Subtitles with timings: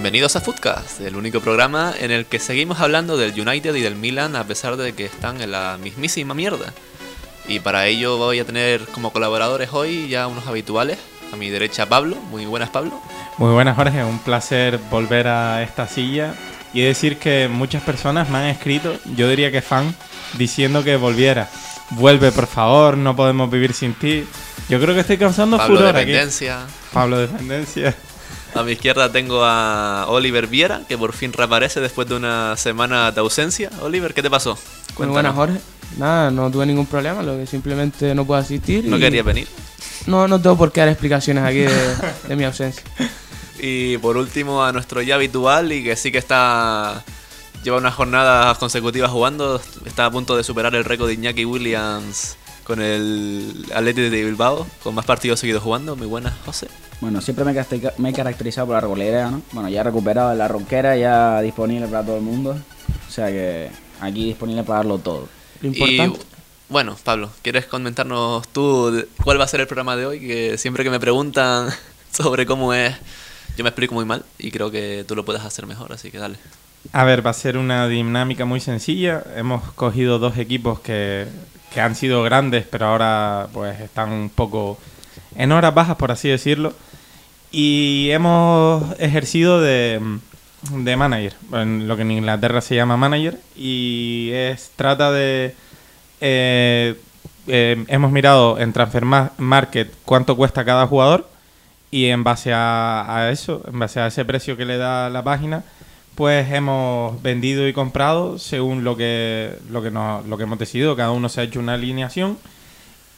[0.00, 3.96] Bienvenidos a Footcast, el único programa en el que seguimos hablando del United y del
[3.96, 6.72] Milan a pesar de que están en la mismísima mierda.
[7.46, 10.96] Y para ello voy a tener como colaboradores hoy ya unos habituales.
[11.34, 12.98] A mi derecha Pablo, muy buenas Pablo.
[13.36, 16.32] Muy buenas Jorge, un placer volver a esta silla
[16.72, 19.94] y decir que muchas personas me han escrito, yo diría que fan,
[20.38, 21.50] diciendo que volviera.
[21.90, 24.24] Vuelve por favor, no podemos vivir sin ti.
[24.70, 26.62] Yo creo que estoy causando Pablo furor Dependencia.
[26.62, 26.72] aquí.
[26.90, 27.94] Pablo Dependencia.
[28.54, 33.12] A mi izquierda tengo a Oliver Viera, que por fin reaparece después de una semana
[33.12, 33.70] de ausencia.
[33.82, 34.54] Oliver, ¿qué te pasó?
[34.54, 35.12] Muy Cuéntanos.
[35.12, 35.60] buenas, Jorge.
[35.98, 38.84] Nada, no tuve ningún problema, lo que simplemente no puedo asistir.
[38.84, 39.48] ¿No y querías venir?
[40.06, 41.96] No, no tengo por qué dar explicaciones aquí de,
[42.28, 42.82] de mi ausencia.
[43.62, 47.04] Y por último a nuestro ya habitual y que sí que está
[47.62, 52.36] lleva unas jornadas consecutivas jugando, está a punto de superar el récord de Iñaki Williams
[52.64, 55.94] con el Athletic de Bilbao, con más partidos seguidos jugando.
[55.96, 56.68] Muy buenas, José.
[57.00, 59.42] Bueno, siempre me, he caracterizado por la arbolera, ¿no?
[59.52, 62.56] Bueno, ya he recuperado la ronquera, ya disponible para todo el mundo.
[63.08, 63.70] O sea que
[64.00, 65.28] aquí disponible para darlo todo.
[65.62, 66.20] Lo importante.
[66.20, 66.30] Y
[66.68, 70.20] bueno, Pablo, ¿quieres comentarnos tú cuál va a ser el programa de hoy?
[70.20, 71.70] Que siempre que me preguntan
[72.12, 72.94] sobre cómo es,
[73.56, 76.18] yo me explico muy mal y creo que tú lo puedes hacer mejor, así que
[76.18, 76.36] dale.
[76.92, 79.24] A ver, va a ser una dinámica muy sencilla.
[79.36, 81.26] Hemos cogido dos equipos que,
[81.72, 84.78] que han sido grandes, pero ahora pues están un poco
[85.34, 86.74] en horas bajas, por así decirlo.
[87.52, 90.00] Y hemos ejercido de,
[90.70, 93.38] de manager, en lo que en Inglaterra se llama manager.
[93.56, 95.54] Y es trata de...
[96.20, 96.94] eh,
[97.46, 101.28] eh, hemos mirado en Transfer Ma- Market cuánto cuesta cada jugador
[101.90, 105.24] y en base a, a eso, en base a ese precio que le da la
[105.24, 105.64] página,
[106.14, 110.94] pues hemos vendido y comprado según lo que lo que nos, lo que hemos decidido.
[110.94, 112.38] Cada uno se ha hecho una alineación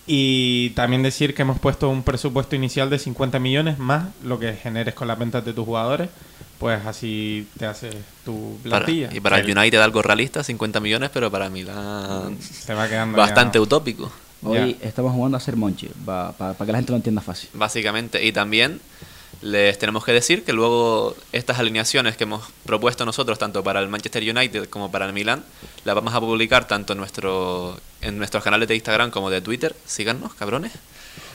[0.06, 4.53] y también decir que hemos puesto un presupuesto inicial de 50 millones más lo que
[4.54, 6.09] generes con las ventas de tus jugadores,
[6.59, 7.94] pues así te haces
[8.25, 9.10] tu Para- plantilla.
[9.12, 13.59] y para el United algo realista, 50 millones, pero para Milán se va quedando bastante
[13.59, 14.10] ya- utópico,
[14.44, 17.48] Hoy estamos jugando a ser Monchi, para que la gente lo entienda fácil.
[17.54, 18.25] básicamente.
[18.27, 18.81] Y también
[19.42, 23.88] les tenemos que decir que luego estas alineaciones que hemos propuesto nosotros, tanto para el
[23.88, 25.44] Manchester United como para el Milán,
[25.84, 29.75] las vamos a publicar tanto en, nuestro, en nuestros canales de Instagram como de Twitter.
[29.84, 30.72] Síganos, cabrones.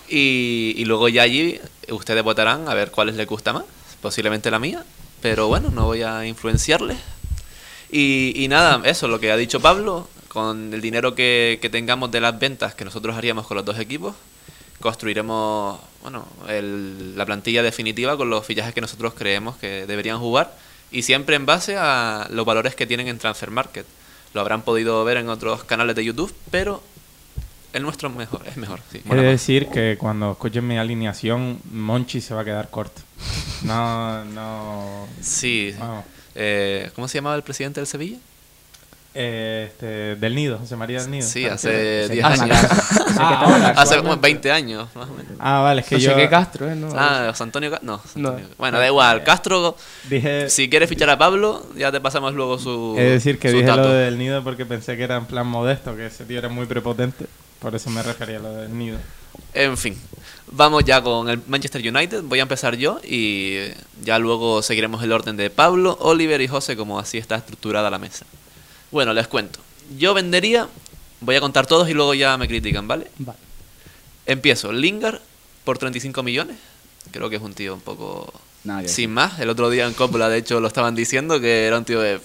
[0.09, 1.59] Y, y luego ya allí
[1.89, 3.65] ustedes votarán a ver cuáles les gusta más.
[4.01, 4.85] Posiblemente la mía.
[5.21, 6.97] Pero bueno, no voy a influenciarles.
[7.91, 12.11] Y, y nada, eso, lo que ha dicho Pablo, con el dinero que, que tengamos
[12.11, 14.15] de las ventas que nosotros haríamos con los dos equipos,
[14.79, 15.79] construiremos
[16.09, 20.53] bueno, el- la plantilla definitiva con los fichajes que nosotros creemos que deberían jugar
[20.89, 23.85] y siempre en base a los valores que tienen en Transfer Market.
[24.33, 26.81] Lo habrán podido ver en otros canales de YouTube, pero
[27.73, 28.41] el nuestro es mejor.
[28.47, 33.01] Es mejor sí, decir que cuando escuchen mi alineación, Monchi se va a quedar corto.
[33.63, 35.07] No, no.
[35.19, 35.75] Sí.
[36.35, 38.17] Eh, ¿Cómo se llamaba el presidente del Sevilla?
[39.19, 41.25] Eh, este, del Nido, José María del Nido.
[41.25, 42.71] Sí, Ah, hace Sé 10 que está en la años.
[43.19, 43.73] Ah.
[43.77, 45.31] Hace como 20 años, más o menos.
[45.39, 46.75] Ah, vale, es que no yo qué Castro, ¿eh?
[46.75, 48.35] No, Ah, José Antonio Ca- No, No.
[48.59, 49.23] Bueno, da igual.
[49.23, 49.75] Castro,
[50.07, 50.51] dije.
[50.51, 52.93] si quieres fichar a Pablo, ya te pasamos luego su.
[52.95, 56.05] De decir que dije lo del Nido porque pensé que era en plan modesto, que
[56.05, 57.25] ese tío era muy prepotente.
[57.59, 58.99] Por eso me refería a lo del Nido.
[59.55, 59.99] En fin,
[60.51, 62.21] vamos ya con el Manchester United.
[62.21, 63.61] Voy a empezar yo y
[64.03, 67.97] ya luego seguiremos el orden de Pablo, Oliver y José, como así está estructurada la
[67.97, 68.25] mesa.
[68.91, 69.59] Bueno, les cuento.
[69.97, 70.67] Yo vendería,
[71.21, 73.07] voy a contar todos y luego ya me critican, ¿vale?
[73.19, 73.39] Vale.
[74.25, 75.19] Empiezo, Lingard
[75.63, 76.57] por 35 millones.
[77.11, 78.31] Creo que es un tío un poco
[78.63, 79.39] Nada que sin más.
[79.39, 82.19] El otro día en Coppola, de hecho, lo estaban diciendo que era un tío de.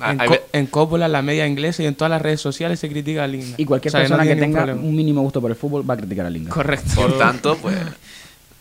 [0.00, 2.88] En, Co- en Coppola, en la media inglesa y en todas las redes sociales se
[2.88, 3.60] critica a Lingard.
[3.60, 5.88] Y cualquier O sea, no persona que ningún tenga un mínimo gusto por el fútbol
[5.88, 6.54] va a criticar a Lingard.
[6.54, 6.90] Correcto.
[6.94, 7.76] Por tanto, pues.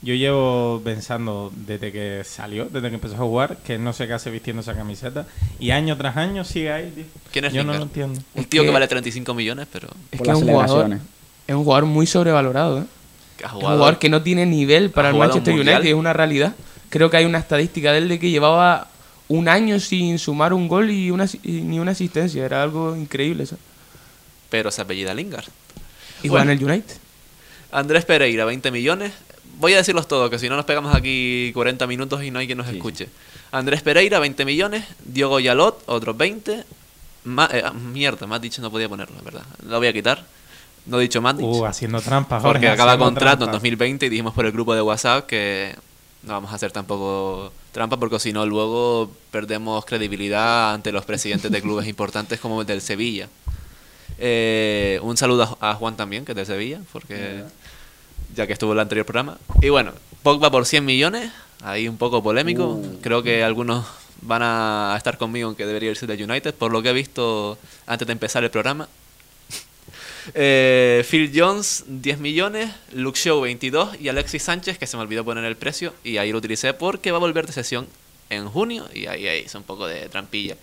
[0.03, 4.13] Yo llevo pensando desde que salió, desde que empezó a jugar, que no sé qué
[4.13, 5.27] hace vistiendo esa camiseta.
[5.59, 7.03] Y año tras año sigue ahí, tío.
[7.31, 8.19] ¿Quién es Yo no lo entiendo.
[8.33, 9.87] Un tío que, que- vale 35 millones, pero.
[10.11, 10.97] Es Por que es las un jugador,
[11.47, 12.83] es un jugador muy sobrevalorado, ¿eh?
[13.37, 13.77] Que ha Es un jugado.
[13.77, 16.55] jugador que no tiene nivel para el Manchester un United, es una realidad.
[16.89, 18.87] Creo que hay una estadística de él de que llevaba
[19.27, 22.43] un año sin sumar un gol y, una, y ni una asistencia.
[22.43, 23.57] Era algo increíble eso.
[24.49, 25.45] Pero se apellida Lingard.
[26.23, 26.45] Y Bueno.
[26.45, 26.95] juega en el United.
[27.71, 29.13] Andrés Pereira, 20 millones.
[29.61, 32.47] Voy a decirlos todos, que si no nos pegamos aquí 40 minutos y no hay
[32.47, 33.07] quien nos Sí, escuche.
[33.51, 34.85] Andrés Pereira, 20 millones.
[35.05, 36.63] Diogo Yalot, otros 20.
[37.25, 39.43] Ma- eh, ah, mierda, Matic no podía ponerlo, es verdad.
[39.67, 40.25] Lo voy a quitar.
[40.87, 41.45] No he dicho Matic.
[41.45, 42.53] Uh, haciendo trampas, Jorge.
[42.55, 43.53] porque acaba contrato en trampas.
[43.61, 45.75] 2020 y dijimos por el grupo de WhatsApp que
[46.23, 51.51] no vamos a hacer tampoco trampa porque si no luego perdemos credibilidad ante los presidentes
[51.51, 53.29] de clubes importantes como el del Sevilla.
[54.17, 57.43] Eh, un saludo a, a Juan también, que es de Sevilla, porque
[58.35, 59.37] ya que estuvo en el anterior programa.
[59.61, 59.93] Y bueno,
[60.23, 61.31] Pogba por 100 millones,
[61.61, 62.67] ahí un poco polémico.
[62.67, 62.99] Uh.
[63.01, 63.85] Creo que algunos
[64.21, 67.57] van a estar conmigo en que debería irse del United, por lo que he visto
[67.87, 68.87] antes de empezar el programa.
[70.35, 75.25] Eh, Phil Jones, 10 millones, Luke Show, 22 y Alexis Sánchez, que se me olvidó
[75.25, 77.87] poner el precio y ahí lo utilicé porque va a volver de sesión
[78.29, 80.57] en junio y ahí, ahí es un poco de trampilla.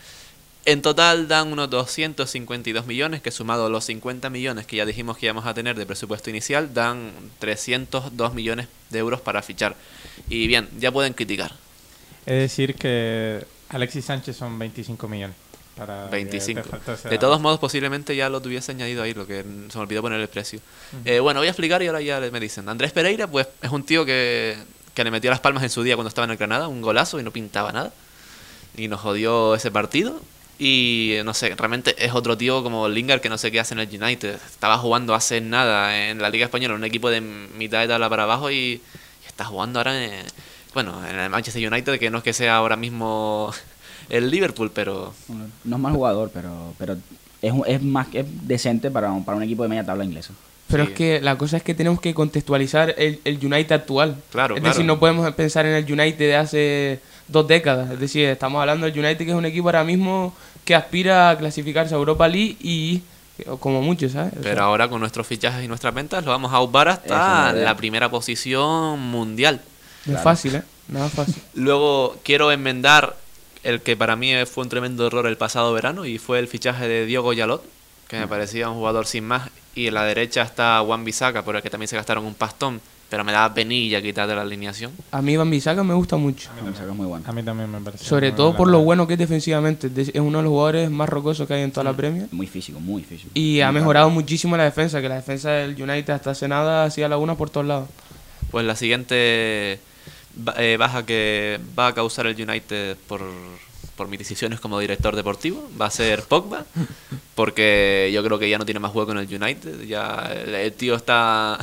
[0.69, 5.17] En total dan unos 252 millones, que sumado a los 50 millones que ya dijimos
[5.17, 9.77] que íbamos a tener de presupuesto inicial, dan 302 millones de euros para fichar.
[10.29, 11.55] Y bien, ya pueden criticar.
[12.27, 15.37] Es decir, que Alexis Sánchez son 25 millones.
[15.75, 16.61] Para que 25.
[16.61, 19.79] te falte ese De todos modos, posiblemente ya lo tuviese añadido ahí, lo que se
[19.79, 20.61] me olvidó poner el precio.
[21.07, 22.69] Eh, bueno, voy a explicar y ahora ya me dicen.
[22.69, 24.59] Andrés Pereira, pues es un tío que,
[24.93, 27.19] que le metió las palmas en su día cuando estaba en el Granada, un golazo
[27.19, 27.91] y no pintaba nada.
[28.77, 30.21] Y nos jodió ese partido.
[30.59, 33.81] Y no sé, realmente es otro tío como Lingard que no sé qué hace en
[33.81, 34.35] el United.
[34.35, 38.25] Estaba jugando hace nada en la Liga Española, un equipo de mitad de tabla para
[38.25, 38.81] abajo y, y
[39.27, 40.11] está jugando ahora en,
[40.75, 43.53] bueno, en el Manchester United, que no es que sea ahora mismo
[44.11, 45.15] el Liverpool, pero
[45.65, 46.97] No es mal jugador, pero, pero
[47.41, 50.33] es, un- es más es decente para, un- para un equipo de media tabla inglesa.
[50.67, 50.91] Pero Sí.
[50.91, 54.17] es que la cosa es que tenemos que contextualizar el, el United actual.
[54.33, 54.75] Claro, es claro.
[54.75, 57.91] decir, no podemos pensar en el United de hace dos décadas.
[57.93, 60.35] Es decir, estamos hablando del United que es un equipo ahora mismo
[60.69, 63.01] que aspira a clasificarse a Europa League y
[63.59, 64.35] como mucho, ¿sabes?
[64.35, 67.55] O Pero sea, ahora con nuestros fichajes y nuestras ventas lo vamos a upar hasta
[67.55, 69.63] la primera posición mundial.
[69.63, 70.25] no es claro.
[70.25, 70.63] fácil, ¿eh?
[70.89, 71.37] Nada fácil.
[71.55, 73.17] Luego quiero enmendar
[73.63, 76.87] el que para mí fue un tremendo error el pasado verano y fue el fichaje
[76.87, 77.65] de Diogo Yalot,
[78.07, 79.49] que me parecía un jugador sin más.
[79.75, 82.83] Y en la derecha está Juan Bisaca, por el que también se gastaron un pastón,
[83.09, 84.93] pero me daba penilla quitar de la alineación.
[85.13, 86.51] A mí Van Bissaka me gusta mucho.
[86.63, 87.25] Me saca muy bueno.
[87.27, 88.05] A mí también me parece.
[88.05, 89.91] Sobre muy todo por lo bueno que es defensivamente.
[89.97, 92.29] Es Es uno de los jugadores más rocosos que hay en toda la Premier.
[92.33, 93.31] Muy físico, muy físico.
[93.35, 94.21] Y ha mejorado rápido.
[94.21, 97.67] muchísimo la defensa, que la defensa del United hasta hace nada hacía laguna por todos
[97.67, 97.89] lados.
[98.51, 99.81] Pues la siguiente
[100.59, 103.23] eh, baja que va a causar el United por,
[103.97, 106.65] por mis decisiones como director deportivo va a ser Pogba,
[107.35, 109.85] porque yo creo que ya no tiene más juego en el United.
[109.85, 111.59] Ya el, el tío está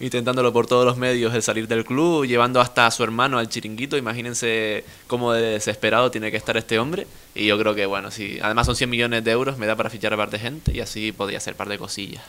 [0.00, 3.48] intentándolo por todos los medios el salir del club, llevando hasta a su hermano al
[3.48, 3.96] chiringuito.
[3.96, 7.06] Imagínense cómo de desesperado tiene que estar este hombre.
[7.34, 9.90] Y yo creo que, bueno, si además son 100 millones de euros, me da para
[9.90, 12.24] fichar a par de gente y así podría hacer par de cosillas.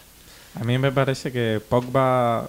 [0.60, 2.48] A mí me parece que Pogba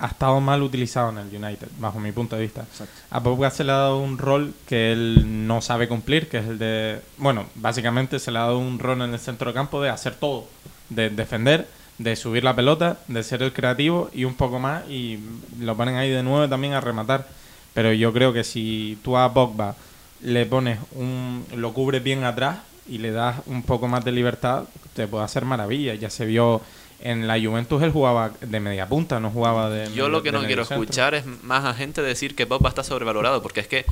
[0.00, 2.62] ha estado mal utilizado en el United, bajo mi punto de vista.
[2.62, 2.94] Exacto.
[3.10, 6.46] A Pogba se le ha dado un rol que él no sabe cumplir, que es
[6.46, 7.00] el de...
[7.18, 10.14] Bueno, básicamente se le ha dado un rol en el centro de campo de hacer
[10.14, 10.46] todo.
[10.88, 11.68] De defender,
[12.00, 14.88] de subir la pelota, de ser el creativo y un poco más.
[14.88, 15.18] Y
[15.60, 17.28] lo ponen ahí de nuevo también a rematar.
[17.74, 19.76] Pero yo creo que si tú a Pogba
[20.22, 21.44] le pones un...
[21.54, 22.58] lo cubres bien atrás
[22.88, 24.64] y le das un poco más de libertad,
[24.94, 26.00] te puede hacer maravillas.
[26.00, 26.62] Ya se vio...
[27.02, 29.90] En la Juventus él jugaba de media punta, no jugaba de...
[29.94, 30.82] Yo lo que no quiero centro.
[30.82, 33.86] escuchar es más a gente decir que Pogba está sobrevalorado, porque es que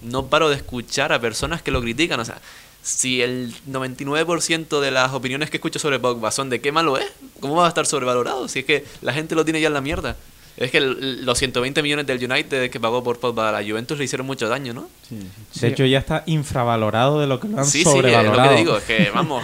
[0.00, 2.20] no paro de escuchar a personas que lo critican.
[2.20, 2.38] O sea,
[2.84, 7.06] si el 99% de las opiniones que escucho sobre Pogba son de qué malo es,
[7.40, 8.46] ¿cómo va a estar sobrevalorado?
[8.46, 10.16] Si es que la gente lo tiene ya en la mierda.
[10.56, 13.98] Es que el- los 120 millones del United que pagó por Pogba a la Juventus
[13.98, 14.88] le hicieron mucho daño, ¿no?
[15.08, 15.18] Sí,
[15.50, 15.60] sí.
[15.62, 18.50] De hecho, ya está infravalorado de lo que lo han Sí, sí, es lo sobrevalorado.
[18.50, 18.76] que digo.
[18.76, 19.42] Es que, vamos,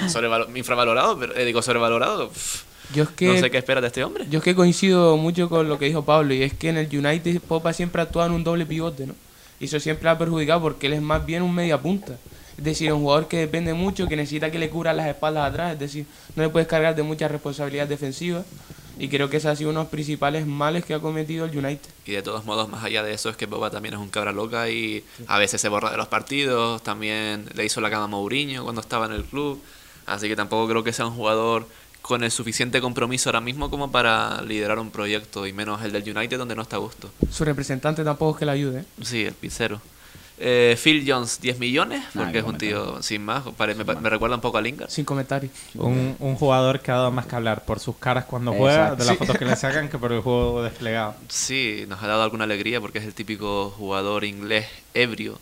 [0.54, 2.28] infravalorado, pero, eh, digo sobrevalorado.
[2.28, 2.62] pff,
[2.94, 4.26] Yo es que, no sé qué esperas de este hombre.
[4.30, 6.87] yo es que coincido mucho con lo que dijo Pablo, y es que en el
[6.97, 9.14] United Popa siempre actúa en un doble pivote, ¿no?
[9.59, 12.16] Y eso siempre ha perjudicado porque él es más bien un media punta.
[12.61, 15.73] Es decir, un jugador que depende mucho, que necesita que le cubran las espaldas atrás,
[15.73, 16.05] es decir,
[16.37, 18.45] no le puedes cargar de mucha responsabilidad defensiva.
[18.99, 21.57] Y creo que ese ha sido uno de los principales males que ha cometido el
[21.57, 21.88] United.
[22.05, 24.31] Y de todos modos, más allá de eso, es que Boba también es un cabra
[24.31, 26.83] loca y a veces se borra de los partidos.
[26.83, 29.59] También le hizo la cama a Mourinho cuando estaba en el club.
[30.05, 31.67] Así que tampoco creo que sea un jugador
[32.02, 36.02] con el suficiente compromiso ahora mismo como para liderar un proyecto, y menos el del
[36.14, 37.11] United, donde no está a gusto.
[37.31, 38.81] Su representante tampoco es que le ayude.
[38.81, 38.85] ¿eh?
[39.02, 39.81] Sí, el pizzero.
[40.42, 43.42] Eh, Phil Jones, 10 millones, Nah, porque qué es un tío sin más.
[43.59, 44.88] pare- me, me recuerda un poco a Lingard.
[44.88, 45.52] Sin comentarios.
[45.75, 48.97] Un, un jugador que ha dado más que hablar por sus caras cuando juega, Exacto.
[48.97, 49.18] de las Sí.
[49.18, 51.14] fotos que le sacan, que por el juego desplegado.
[51.28, 55.38] Sí, nos ha dado alguna alegría porque es el típico jugador inglés ebrio.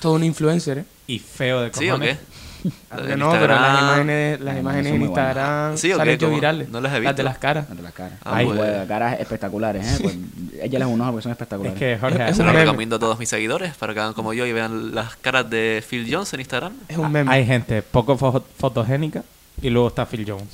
[0.00, 0.84] Todo un influencer, ¿eh?
[1.08, 2.18] Y feo de ¿Sí o cojones.
[2.18, 2.24] qué?
[3.16, 5.02] No, pero las imágenes, las Las imágenes en.
[5.02, 6.14] Instagram ¿Sí o se han qué?
[6.14, 6.36] hecho ¿Cómo?
[6.36, 6.68] virales.
[6.68, 7.22] No las he Las de visto.
[7.22, 7.66] las caras.
[7.82, 8.18] Las caras.
[8.24, 8.58] Ah, Ay, pues.
[8.58, 9.98] juega, caras espectaculares, ¿eh?
[10.02, 10.16] Pues,
[10.62, 11.78] échales un ojo porque son Es espectaculares.
[11.78, 12.64] que, Jorge, Es un lo meme.
[12.64, 15.84] recomiendo a todos mis seguidores para que hagan como yo y vean las caras de
[15.88, 16.72] Phil Jones en Instagram.
[16.88, 17.30] Es un meme.
[17.32, 19.22] hay gente poco fo- fotogénica
[19.62, 20.48] y luego está Phil Jones.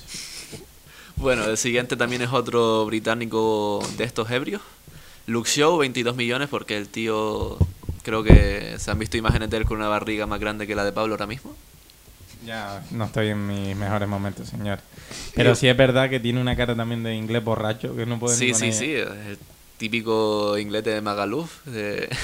[1.17, 4.63] Bueno, el siguiente también es otro británico de estos ebrios.
[5.27, 7.57] Luke Show, 22 millones, porque el tío.
[8.03, 10.85] Creo que se han visto imágenes de él con una barriga más grande que la
[10.85, 11.55] de Pablo ahora mismo.
[12.47, 14.81] Ya no estoy en mis mejores momentos, señor.
[15.35, 18.37] Pero sí es verdad que tiene una cara también de inglés borracho que no puede
[18.37, 19.07] ni Sí, con sí, ella.
[19.07, 19.31] sí.
[19.31, 19.39] El
[19.79, 21.65] típico inglés de Magaluf.
[21.67, 22.09] De...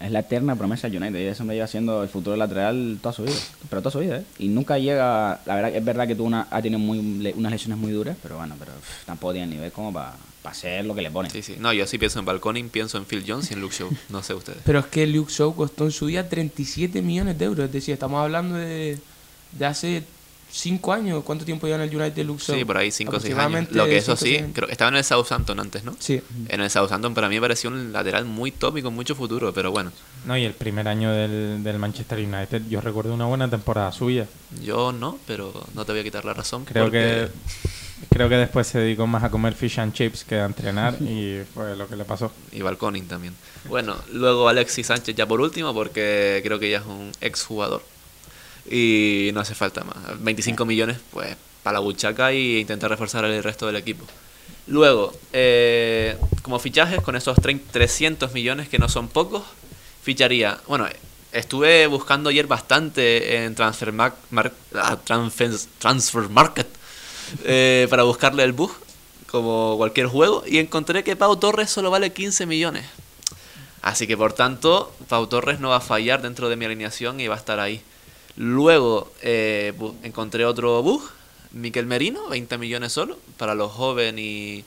[0.00, 1.18] Es la eterna promesa del United.
[1.18, 3.34] Y eso me lleva siendo el futuro lateral toda su vida.
[3.70, 4.24] Pero toda su vida, ¿eh?
[4.38, 5.40] Y nunca llega.
[5.46, 8.36] La verdad, es verdad que tuvo una, ha tenido muy, unas lesiones muy duras, pero
[8.36, 8.72] bueno, pero
[9.06, 10.12] tampoco tiene nivel como para
[10.44, 11.30] hacer lo que le ponen.
[11.30, 11.56] Sí, sí.
[11.58, 13.88] No, yo sí pienso en Balconing, pienso en Phil Jones y en Luke Shaw.
[14.10, 14.58] No sé ustedes.
[14.66, 17.64] Pero es que Luke Shaw costó en su día 37 millones de euros.
[17.66, 18.98] Es decir, estamos hablando de,
[19.58, 20.02] de hace
[20.50, 21.24] 5 años.
[21.24, 22.38] ¿Cuánto tiempo lleva en el United Shaw?
[22.58, 23.72] Sí, por ahí 5 o 6 años.
[23.72, 25.96] Lo que eso cinco sí, seis creo estaba en el Southampton antes, ¿no?
[25.98, 26.20] Sí.
[26.48, 29.72] En el Southampton para mí parecía un lateral muy top y con mucho futuro, pero
[29.72, 29.90] bueno,
[30.26, 34.26] No, y el primer año del, del Manchester United, yo recuerdo una buena temporada suya.
[34.62, 36.64] yo no, pero no te voy a quitar la razón.
[36.64, 40.36] Creo porque- que creo que después se dedicó más a comer fish and chips que
[40.36, 42.30] a entrenar y fue lo que le pasó.
[42.52, 43.34] Y Balconing también.
[43.68, 47.82] Bueno, luego Alexis Sánchez ya por último, porque creo que ya es un exjugador.
[48.70, 49.96] Y no hace falta más.
[50.20, 54.04] 25 millones, pues, para la buchaca y intentar reforzar el resto del equipo.
[54.66, 59.42] Luego, eh, como fichajes, con esos 30 300 millones, que no son pocos,
[60.02, 60.58] ficharía.
[60.66, 60.86] Bueno,
[61.32, 66.66] estuve buscando ayer bastante en Transfer, Mar- Mar- ah, Transfer, Transfer Market
[67.44, 68.72] eh, para buscarle el bug,
[69.26, 72.86] como cualquier juego, y encontré que Pau Torres solo vale 15 millones.
[73.82, 77.28] Así que por tanto, Pau Torres no va a fallar dentro de mi alineación y
[77.28, 77.82] va a estar ahí.
[78.36, 79.72] Luego eh,
[80.02, 81.02] encontré otro bug,
[81.52, 84.64] Miquel Merino, 20 millones solo, para lo joven y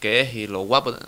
[0.00, 0.98] que es y lo guapo no.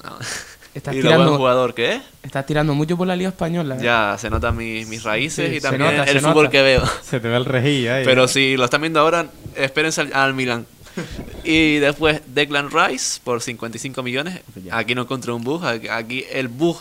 [0.74, 2.02] Estás y lo buen tirando- jugador que es.
[2.22, 3.76] Estás tirando mucho por la Liga Española.
[3.76, 3.80] ¿eh?
[3.82, 6.50] Ya se notan mis, mis raíces Sí, y también nota, el fútbol nota.
[6.50, 6.82] que veo.
[7.02, 8.04] Se te ve el rejilla ahí.
[8.04, 9.26] Pero si lo están viendo ahora,
[9.56, 10.66] espérense al, al Milan.
[11.44, 14.40] Y después Declan Rice por 55 millones.
[14.70, 16.78] Aquí no encontré un bug, aquí- aquí el bug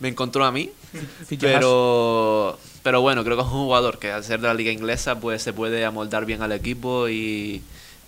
[0.00, 0.70] me encontró a mí.
[1.26, 1.58] Fichajazo.
[1.58, 5.18] Pero, pero bueno, creo que es un jugador que al ser de la liga inglesa
[5.18, 7.60] pues se puede amoldar bien al equipo y,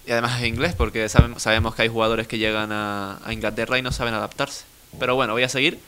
[0.09, 4.15] además es inglés porque sabemos, que hay jugadores que llegan a, Inglaterra y no saben
[4.15, 4.63] adaptarse.
[5.01, 5.81] Pero bueno, voy a seguir.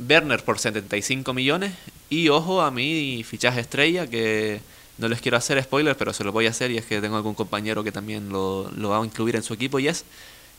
[0.00, 1.74] Werner por 75 millones
[2.10, 4.62] y ojo a mi fichaje estrella que
[4.98, 7.14] no les quiero hacer spoiler pero se lo voy a hacer y es que tengo
[7.14, 10.04] algún compañero que también lo, lo va a incluir en su equipo y es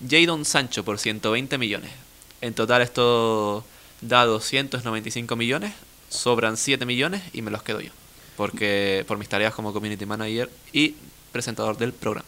[0.10, 1.92] Jadon Sancho por 120 millones.
[2.40, 3.66] En total esto
[4.00, 5.74] da 295 millones,
[6.10, 7.92] sobran 7 millones y me los quedo yo.
[8.36, 10.96] Porque por mis tareas como community manager y
[11.32, 12.28] presentador del programa.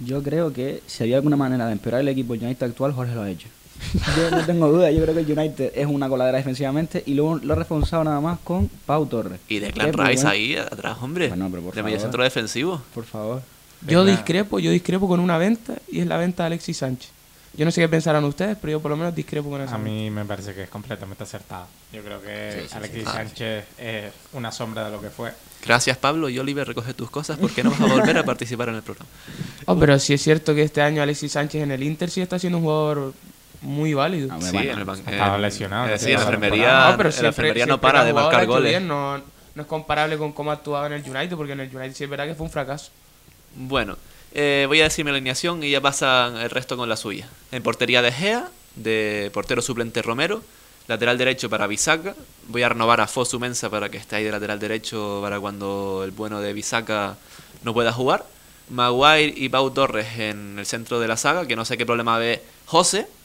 [0.00, 3.22] Yo creo que si había alguna manera de empeorar el equipo United actual, Jorge lo
[3.22, 3.48] ha hecho.
[4.16, 7.36] Yo no tengo duda, yo creo que el United es una coladera defensivamente y luego
[7.36, 9.40] lo ha reforzado nada más con Pau Torres.
[9.48, 11.28] Y Declan Rice ahí atrás, hombre.
[11.28, 12.80] Bueno, pero por de medio centro defensivo.
[12.94, 13.42] Por favor.
[13.86, 17.10] Yo discrepo, yo discrepo con una venta y es la venta de Alexis Sánchez.
[17.54, 19.74] Yo no sé qué pensarán ustedes, pero yo por lo menos discrepo con esa.
[19.74, 21.66] A mí me parece que es completamente acertada.
[21.92, 23.08] Yo creo que Sí, sí, Alexis sí.
[23.08, 25.32] Ah, Sánchez es una sombra de lo que fue.
[25.64, 28.76] Gracias Pablo y Oliver, recoge tus cosas porque no vas a volver a participar en
[28.76, 29.08] el programa.
[29.66, 32.38] Oh, pero sí es cierto que este año Alexis Sánchez en el Inter sí está
[32.38, 33.12] siendo un jugador
[33.60, 34.28] muy válido.
[34.32, 36.90] Ah, Sí, bueno, en el en- lesionado, eh, sí, en la enfermería.
[36.90, 38.70] No, pero en la siempre- enfermería no para de marcar goles.
[38.70, 41.94] bien, no, no es comparable con cómo actuaba en el United, porque en el United
[41.94, 42.90] sí es verdad que fue un fracaso.
[43.54, 43.98] Bueno,
[44.34, 47.28] eh, voy a decir mi alineación y ya pasan el resto con la suya.
[47.50, 50.42] En portería de Gea, de portero suplente Romero,
[50.88, 52.14] lateral derecho para Bisaca.
[52.48, 56.02] Voy a renovar a Fosu Mensa para que esté ahí de lateral derecho para cuando
[56.04, 57.16] el bueno de Bisaca
[57.62, 58.24] no pueda jugar.
[58.70, 62.18] Maguire y Pau Torres en el centro de la saga, que no sé qué problema
[62.18, 63.06] ve José.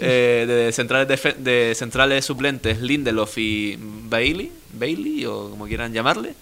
[0.00, 6.34] Eh, de, centrales de centrales suplentes Lindelof y Bailey, Bailey o como quieran llamarle.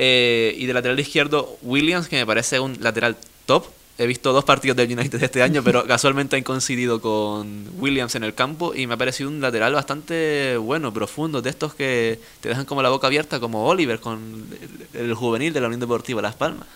[0.00, 3.64] Eh, y de lateral izquierdo Williams, que me parece un lateral top.
[3.98, 8.22] He visto dos partidos del United este año, pero casualmente han coincidido con Williams en
[8.22, 12.48] el campo y me ha parecido un lateral bastante bueno, profundo, de estos que te
[12.48, 14.46] dejan como la boca abierta, como Oliver con
[14.94, 16.68] el, el juvenil de la Unión Deportiva Las Palmas.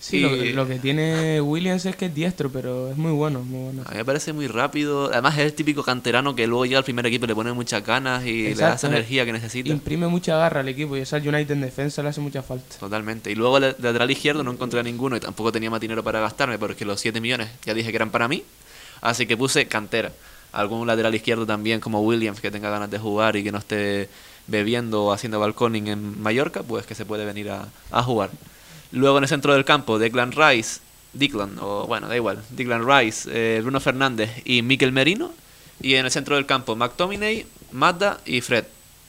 [0.00, 3.12] Sí, Y- lo, que- lo que tiene Williams es que es diestro, pero es muy
[3.12, 3.82] bueno, muy bueno.
[3.86, 5.10] A mí me parece muy rápido.
[5.12, 8.24] Además es el típico canterano que luego llega al primer equipo le pone muchas ganas
[8.24, 9.68] y le da esa energía que necesita.
[9.68, 12.76] Imprime mucha garra al equipo y eso al United en defensa le hace mucha falta.
[12.78, 13.30] Totalmente.
[13.30, 16.18] Y luego el lateral izquierdo no encontré a ninguno y tampoco tenía más dinero para
[16.20, 18.42] gastarme porque los 7 millones ya dije que eran para mí.
[19.02, 20.12] Así que puse cantera.
[20.52, 24.08] Algún lateral izquierdo también como Williams que tenga ganas de jugar y que no esté
[24.46, 28.30] bebiendo o haciendo balconing en Mallorca, pues que se puede venir a, a jugar.
[28.92, 30.80] Luego en el centro del campo, Declan Rice,
[31.12, 35.32] Declan, o bueno, da igual, Declan Rice, eh, Bruno Fernández y Mikel Merino.
[35.80, 38.64] Y en el centro del campo, McTominay, Mata y Fred.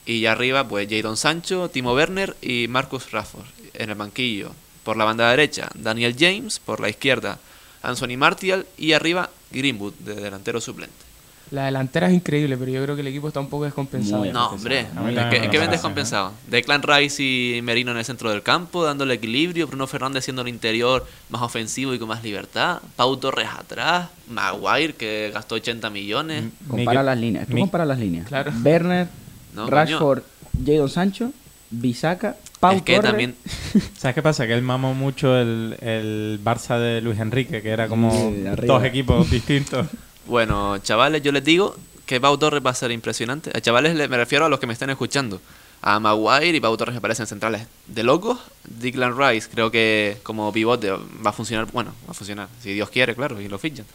[0.06, 3.46] Y arriba, pues Jadon Sancho, Timo Werner y Marcus Rashford.
[3.74, 4.52] En el banquillo,
[4.84, 7.40] por la banda derecha, Daniel James, por la izquierda,
[7.82, 11.11] Anthony Martial y arriba Greenwood, de delantero suplente.
[11.52, 14.20] La delantera es increíble, pero yo creo que el equipo está un poco descompensado.
[14.20, 14.88] Muy No, hombre.
[15.30, 16.32] ¿Qué, me qué ven descompensado?
[16.48, 19.68] Declan Rice y Merino en el centro del campo, dándole equilibrio.
[19.68, 22.80] Bruno Fernández siendo el interior más ofensivo y con más libertad.
[22.96, 24.08] Pau Torres atrás.
[24.30, 26.46] Maguire, que gastó 80 millones.
[26.70, 27.48] Compara Miguel- las líneas.
[27.48, 28.28] Tú compara las líneas.
[28.28, 28.54] Claro.
[28.64, 29.08] Werner,
[29.54, 30.24] No, Rashford,
[30.66, 31.32] Jadon Sancho,
[31.70, 33.10] Bisaca, Pau es que Torres.
[33.12, 33.36] también.
[33.98, 34.48] ¿Sabes qué pasa?
[34.48, 38.84] Que él mamó mucho el, el Barça de Luis Enrique, que era como Sí, dos
[38.86, 39.88] equipos distintos.
[40.26, 41.76] Bueno, chavales, yo les digo
[42.06, 43.52] que Pau Torres va a ser impresionante.
[43.56, 45.42] A chavales le- me refiero a los que me estén escuchando.
[45.82, 48.38] A Maguire y Pau Torres me parecen centrales de locos.
[48.66, 52.90] Declan Rice creo que como pivote va a funcionar, bueno, va a funcionar, si Dios
[52.90, 53.86] quiere, claro, y lo fichan.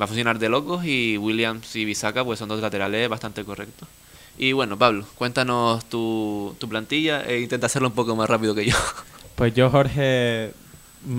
[0.00, 3.88] Va a funcionar de locos y Williams y Bisaca pues son dos laterales bastante correctos.
[4.36, 8.66] Y bueno, Pablo, cuéntanos tu, tu plantilla e intenta hacerlo un poco más rápido que
[8.66, 8.76] yo.
[9.38, 10.52] Pues yo, Jorge,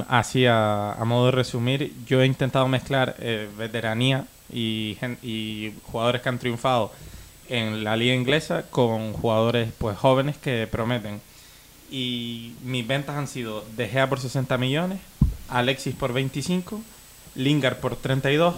[0.10, 6.22] así a, a modo de resumir, yo he intentado mezclar eh, veteranía y, y jugadores
[6.22, 6.91] que han triunfado
[7.50, 11.22] en la liga inglesa con jugadores pues jóvenes que prometen.
[11.91, 15.00] Y mis ventas han sido De Gea por 60 millones,
[15.50, 16.82] Alexis por 25,
[17.36, 18.56] Lingard por 32,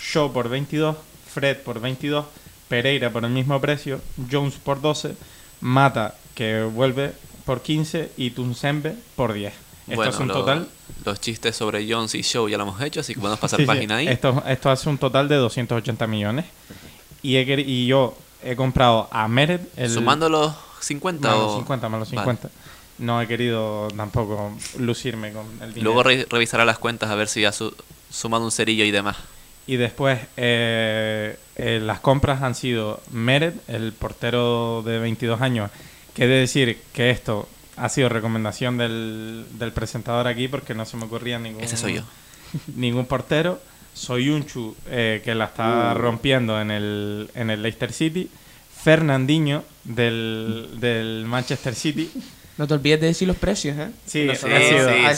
[0.00, 0.96] Shaw por 22,
[1.32, 2.24] Fred por 22,
[2.68, 5.14] Pereira por el mismo precio, Jones por 12,
[5.60, 7.12] Mata que vuelve
[7.44, 9.52] por 15 y Tunsembe por 10.
[9.90, 10.68] Esto bueno, es un lo- total
[11.04, 13.62] los chistes sobre Jones y Show ya lo hemos hecho, así que podemos pasar Sí,
[13.64, 14.08] sí, página ahí.
[14.08, 16.44] Esto, esto hace un total de 280 millones.
[17.22, 19.62] Y, he queri- y yo he comprado a Meret.
[19.76, 21.42] El, Sumando los 50 más o...
[21.42, 22.20] los 50, más los Vale.
[22.32, 22.50] 50.
[22.98, 25.84] No he querido tampoco lucirme con el dinero.
[25.84, 27.74] Luego re- revisará las cuentas a ver si ha su-
[28.10, 29.16] sumado un cerillo y demás.
[29.66, 35.70] Y después eh, eh, las compras han sido Meret, el portero de 22 años,
[36.14, 37.48] que he de decir que esto
[37.80, 41.94] ha sido recomendación del, del presentador aquí porque no se me ocurría ningún, Ese soy
[41.94, 42.02] yo.
[42.76, 43.60] ningún portero.
[43.94, 48.30] Soy Unchu, eh, que la está rompiendo en el, en el Leicester City.
[48.82, 52.10] Fernandinho, del, del Manchester City.
[52.56, 53.90] No te olvides de decir los precios, ¿eh?
[54.06, 54.46] Sí, sí, sí.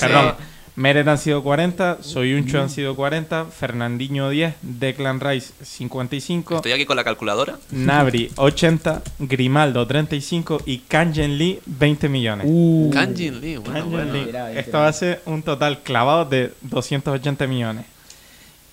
[0.01, 0.35] perdón.
[0.75, 6.87] Meret han sido 40, Soyunchu han sido 40, Fernandinho 10, Declan Rice 55, Estoy aquí
[6.87, 7.59] con la calculadora.
[7.71, 12.47] Nabri 80, Grimaldo 35 y Kanjen Lee 20 millones.
[12.49, 14.13] Uh, Kanjin Lee, bueno, Kanjen bueno.
[14.15, 14.25] Lee.
[14.25, 17.85] Tira, Esto hace un total clavado de 280 millones.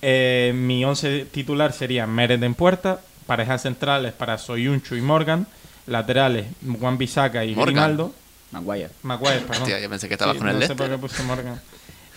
[0.00, 5.46] Eh, mi 11 titular sería Meret en puerta, parejas centrales para Soyunchu y Morgan,
[5.86, 6.46] laterales
[6.80, 7.74] Juan Bisaca y Morgan.
[7.74, 8.14] Grimaldo.
[8.52, 8.88] Maguire.
[9.02, 9.62] Maguire, perdón.
[9.64, 11.60] Hostia, yo pensé que estabas Sí, con el no sé por qué puse Morgan.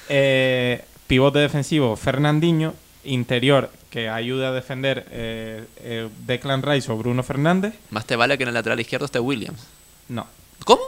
[0.09, 2.73] Eh, pivote defensivo, Fernandinho.
[3.05, 7.73] Interior, que ayuda a defender eh, eh, Declan Rice o Bruno Fernández.
[7.89, 9.59] Más te vale que en el lateral izquierdo esté Williams.
[10.07, 10.25] No.
[10.63, 10.81] ¿Cómo?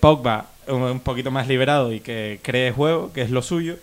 [0.00, 3.76] Pogba, un, poquito más liberado y que cree juego, que es lo suyo.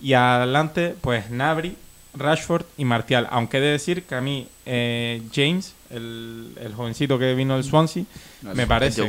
[0.00, 1.76] Y adelante, pues Nabri,
[2.14, 3.28] Rashford y Martial.
[3.30, 7.64] Aunque he de decir que a mí eh, James, el, el jovencito que vino del
[7.64, 8.04] Swansea,
[8.42, 9.02] No, me parece.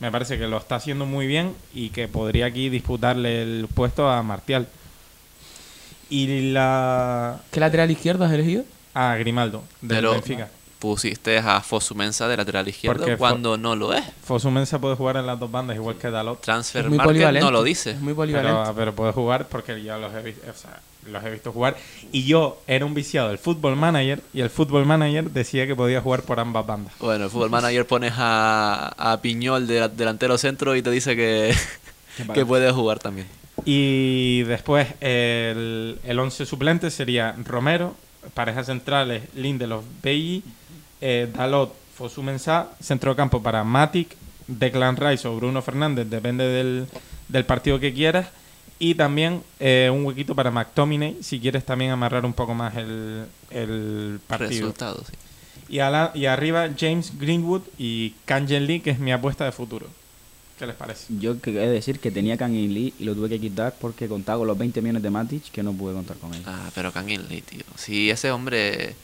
[0.00, 4.08] Me parece que lo está haciendo muy bien y que podría aquí disputarle el puesto
[4.08, 4.66] a Martial.
[6.08, 7.38] Y la...
[7.50, 8.64] ¿Qué lateral izquierdo has elegido?
[8.92, 10.48] a Grimaldo, del Pero Benfica.
[10.80, 14.02] pusiste a Fosu Mensa de lateral izquierdo Porque Fo- cuando no lo es.
[14.24, 16.40] Fosu Mensah puede jugar en las dos bandas igual que Dalot.
[16.40, 17.44] Transfer Es muy Market polivalente.
[17.44, 17.92] no lo dice.
[17.92, 18.58] Es muy polivalente.
[18.62, 21.76] Pero, pero puede jugar porque yo los he, visto, o sea, los he visto jugar.
[22.12, 26.00] Y yo era un viciado del Football Manager y el Football Manager decía que podía
[26.00, 26.92] jugar por ambas bandas.
[26.98, 31.54] Bueno, el fútbol manager pones a, a Piñol de delantero centro y te dice que,
[32.34, 33.26] que puede jugar también.
[33.64, 37.94] Y después el, el 11 suplente sería Romero,
[38.34, 40.42] parejas centrales Lindelof, Belli,
[41.00, 46.86] eh, Dalot, Fosu Mensah, centrocampo para Matic, Declan Rice o Bruno Fernández, depende del,
[47.28, 48.28] del partido que quieras.
[48.80, 53.26] Y también eh, un huequito para McTominay, si quieres también amarrar un poco más el,
[53.50, 54.48] el partido.
[54.68, 55.14] Resultados, sí.
[55.68, 59.52] Y, a la- y arriba James Greenwood y Kanjen Lee, que es mi apuesta de
[59.52, 59.86] futuro.
[60.58, 61.06] ¿Qué les parece?
[61.20, 64.08] Yo he de decir que tenía Kang In Lee y lo tuve que quitar porque
[64.08, 66.42] contaba con los 20 millones de Matic que no pude contar con él.
[66.46, 67.62] Ah, pero Kangin Lee, tío.
[67.76, 68.94] Si ese hombre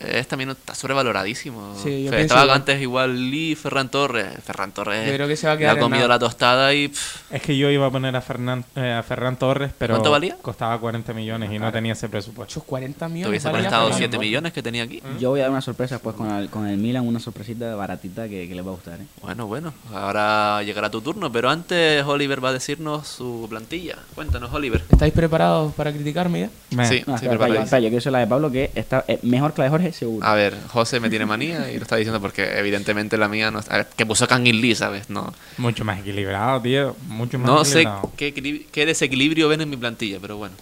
[0.00, 1.74] es también está sobrevaloradísimo.
[1.82, 4.26] Sí, yo Fe- pienso Estaba antes igual Lee, Ferran Torres.
[4.44, 6.88] Ferran Torres Yo creo que se va a le quedar ha comido la tostada y
[6.88, 10.10] pff, Es que yo iba a poner a, Fernan, eh, a Ferran Torres, pero ¿Cuánto
[10.10, 10.36] valía?
[10.42, 12.52] costaba 40 millones y no tenía ese presupuesto.
[12.52, 13.28] Esos 40 te millones.
[13.30, 14.26] hubiese valía prestado Ferran 7 Torres.
[14.28, 15.02] millones que tenía aquí.
[15.18, 18.28] Yo voy a dar una sorpresa después con el, con el Milan, una sorpresita baratita
[18.28, 19.00] que, que les va a gustar.
[19.00, 19.06] ¿eh?
[19.22, 23.96] Bueno, bueno, ahora llegará tu turno, pero antes Oliver va a decirnos su plantilla.
[24.14, 24.82] Cuéntanos, Oliver.
[24.90, 26.50] ¿Estáis preparados para criticarme ya?
[26.76, 27.02] Me- Sí.
[27.06, 29.70] No, espera, espera, yo quiero la de Pablo que está eh, mejor que la de
[29.70, 30.26] Jorge, seguro.
[30.26, 33.58] A ver, José me tiene manía y lo está diciendo porque evidentemente la mía no
[33.60, 33.84] está...
[33.84, 35.08] que puso Kangin Lee, ¿sabes?
[35.10, 36.96] No, Mucho más equilibrado, tío.
[37.06, 38.12] Mucho más no sé equilibrado.
[38.16, 40.54] qué, equili- qué desequilibrio ven en mi plantilla, pero bueno.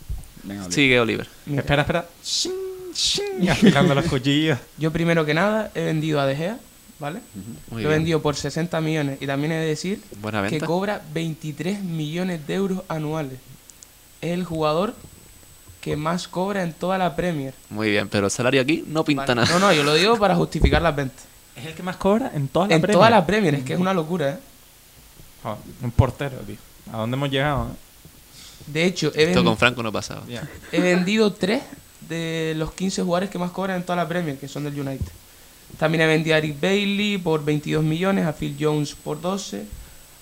[0.45, 0.73] Venga, Oliver.
[0.75, 1.29] Sigue, Oliver.
[1.47, 2.07] Mira, Espera, espera.
[2.93, 4.59] ching, afilando los cuchillos.
[4.79, 6.59] Yo primero que nada he vendido a De Gea,
[6.99, 7.21] ¿vale?
[7.71, 10.01] Muy Lo he vendido por 60 millones y también he de decir
[10.49, 13.39] que cobra 23 millones de euros anuales.
[14.21, 14.95] Es el jugador
[15.87, 17.55] que más cobra en toda la Premier.
[17.71, 19.43] Muy bien, pero el salario aquí no pinta ¿vale?
[19.43, 19.53] nada.
[19.53, 21.25] No, no, yo lo digo para justificar las ventas.
[21.55, 22.99] Es el que más cobra en toda la en Premier.
[22.99, 24.39] toda la Premier, es que es una locura, ¿eh?
[25.45, 26.57] Joder, un portero, tío.
[26.93, 27.69] ¿A dónde hemos llegado?
[27.71, 27.77] eh?
[28.67, 30.23] De hecho, he, Esto con Franco no pasaba.
[30.73, 31.63] he vendido 3
[32.09, 35.07] de los 15 jugadores que más cobran en toda la Premier, que son del United.
[35.79, 39.65] También he vendido a Eric Bailey por 22 millones, a Phil Jones por 12,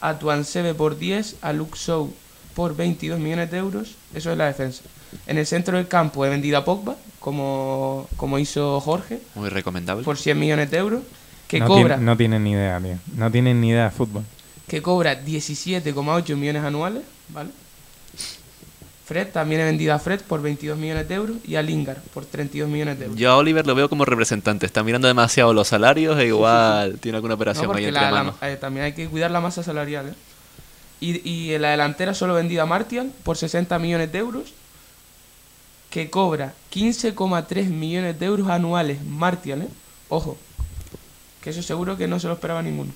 [0.03, 2.13] a Tuansebe por 10, a Luke Shaw
[2.55, 3.95] por 22 millones de euros.
[4.15, 4.83] Eso es la defensa.
[5.27, 10.05] En el centro del campo he vendido a Pogba, como, como hizo Jorge, Muy recomendable.
[10.05, 11.03] por 100 millones de euros,
[11.49, 12.99] que no, cobra, tiene- no tienen ni idea, tío.
[13.17, 14.25] No tienen ni idea de fútbol.
[14.69, 17.51] que cobra 17,8 millones anuales, ¿vale?
[19.07, 22.25] Fred, también he vendido a Fred por 22 millones de euros y a Lingard por
[22.25, 23.21] 32 millones de euros.
[23.21, 24.65] Yo a Oliver lo veo como representante.
[24.65, 28.11] Está mirando demasiado los salarios e igual tiene alguna No, operación ahí porque entre la-
[28.11, 28.35] la- manos.
[28.41, 30.09] eh, también hay que cuidar la masa salarial.
[30.09, 30.15] ¿eh?
[31.01, 34.55] Y, y en la delantera solo he vendido a Martial por 60 millones de euros,
[35.95, 39.01] que cobra 15,3 millones de euros anuales.
[39.05, 39.69] Martial, ¿eh?
[40.09, 40.37] Ojo,
[41.41, 42.91] que eso seguro que no se lo esperaba ninguno.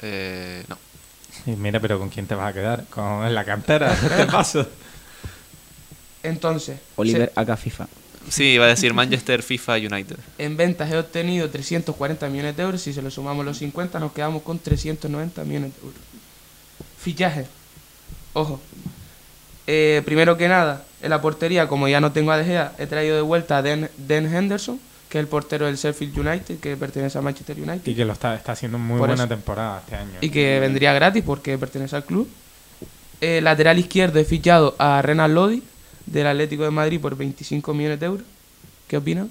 [0.00, 0.78] Eh, no.
[1.44, 2.84] Y mira, pero ¿con quién te vas a quedar?
[2.84, 3.96] ¿Con la cantera?
[3.96, 4.64] Te paso.
[6.22, 7.88] Entonces, Oliver acá FIFA.
[8.28, 10.16] Sí, iba a decir Manchester, FIFA, United.
[10.36, 12.80] se- en ventas he obtenido 340 millones de euros.
[12.80, 16.00] Si se lo sumamos los 50, nos quedamos con 390 millones de euros.
[17.02, 17.46] Fichaje.
[18.34, 18.60] Ojo.
[19.66, 22.86] Eh, primero que nada, en la portería, como ya no tengo a De Gea, he
[22.86, 26.76] traído de vuelta a Den, Den Henderson, que es el portero del Sheffield United, que
[26.76, 27.86] pertenece a Manchester United.
[27.86, 29.28] Y que lo está, está haciendo muy Por buena eso.
[29.28, 30.12] temporada este año.
[30.20, 32.28] y que vendría gratis porque pertenece al club.
[33.20, 35.62] Eh, lateral izquierdo he fichado a Renan Lodi
[36.06, 38.26] del Atlético de Madrid por 25 millones de euros.
[38.88, 39.24] ¿Qué opinan?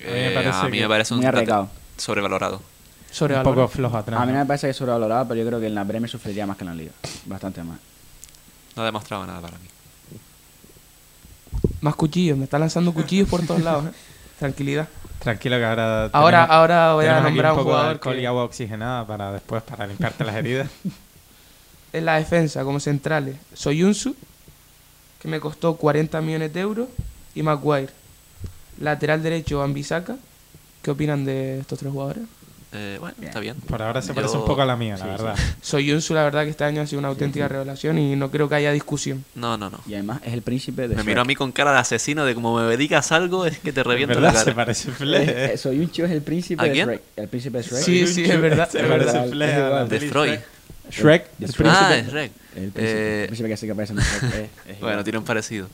[0.00, 1.68] A mí me Eh, parece a mí que- me parece un arriesgado.
[1.96, 2.56] sobrevalorado.
[2.56, 2.62] un
[3.10, 3.54] Sobrevalorado.
[3.56, 4.20] poco flojo atrás.
[4.20, 6.46] A mí me parece que es sobrevalorado, pero yo creo que en la Premier sufriría
[6.46, 6.92] más que en la Liga.
[7.24, 7.78] Bastante más.
[8.76, 9.64] No ha demostrado nada para mí.
[11.80, 13.86] Más cuchillos, me está lanzando cuchillos por todos lados.
[13.86, 13.90] ¿eh?
[14.38, 14.88] Tranquilidad.
[15.20, 16.04] Tranquilo que ahora.
[16.12, 18.26] Ahora, tenemos- ahora voy a nombrar a un un poco de jugador alcohol que y
[18.26, 20.68] agua oxigenada para después, para limpiarte las heridas.
[21.92, 23.36] en la defensa como centrales.
[23.54, 24.14] Soyunsu,
[25.20, 26.88] que me costó 40 millones de euros,
[27.34, 27.88] y Maguire.
[28.78, 30.16] Lateral derecho, Ambisaka.
[30.82, 32.24] ¿Qué opinan de estos tres jugadores?
[32.72, 33.28] Eh, bueno, Bien.
[33.28, 33.54] está bien.
[33.68, 35.34] Por ahora se Yo- parece un poco a la mía, la Sí, verdad.
[35.62, 38.56] Soyunsu, la verdad que este año ha sido una auténtica revelación y no creo que
[38.56, 39.24] haya discusión.
[39.34, 39.80] No, no, no.
[39.86, 41.06] Y además es el príncipe de Me Shrek.
[41.06, 43.82] miró a mí con cara de asesino de como me digas algo es que te
[43.82, 44.40] reviento la ¿Verdad?
[44.40, 44.56] Se cara.
[44.56, 45.52] parece Fle.
[45.54, 46.86] eh, Soy un chivo, es el príncipe ¿A de quién?
[46.88, 47.02] Shrek.
[47.16, 47.82] El príncipe de Shrek.
[47.82, 49.28] Sí, sí, es verdad, Se es parece verdad.
[49.30, 49.84] Fle a.
[49.84, 50.28] De Freud.
[50.30, 50.44] Shrek.
[50.90, 51.56] Shrek, De el Shrek.
[51.56, 51.84] príncipe.
[51.86, 52.32] Ah, es Rec.
[52.56, 54.50] El príncipe, Eh, el príncipe que sí que aparece en Shrek.
[54.68, 55.68] es Bueno, tiene un parecido.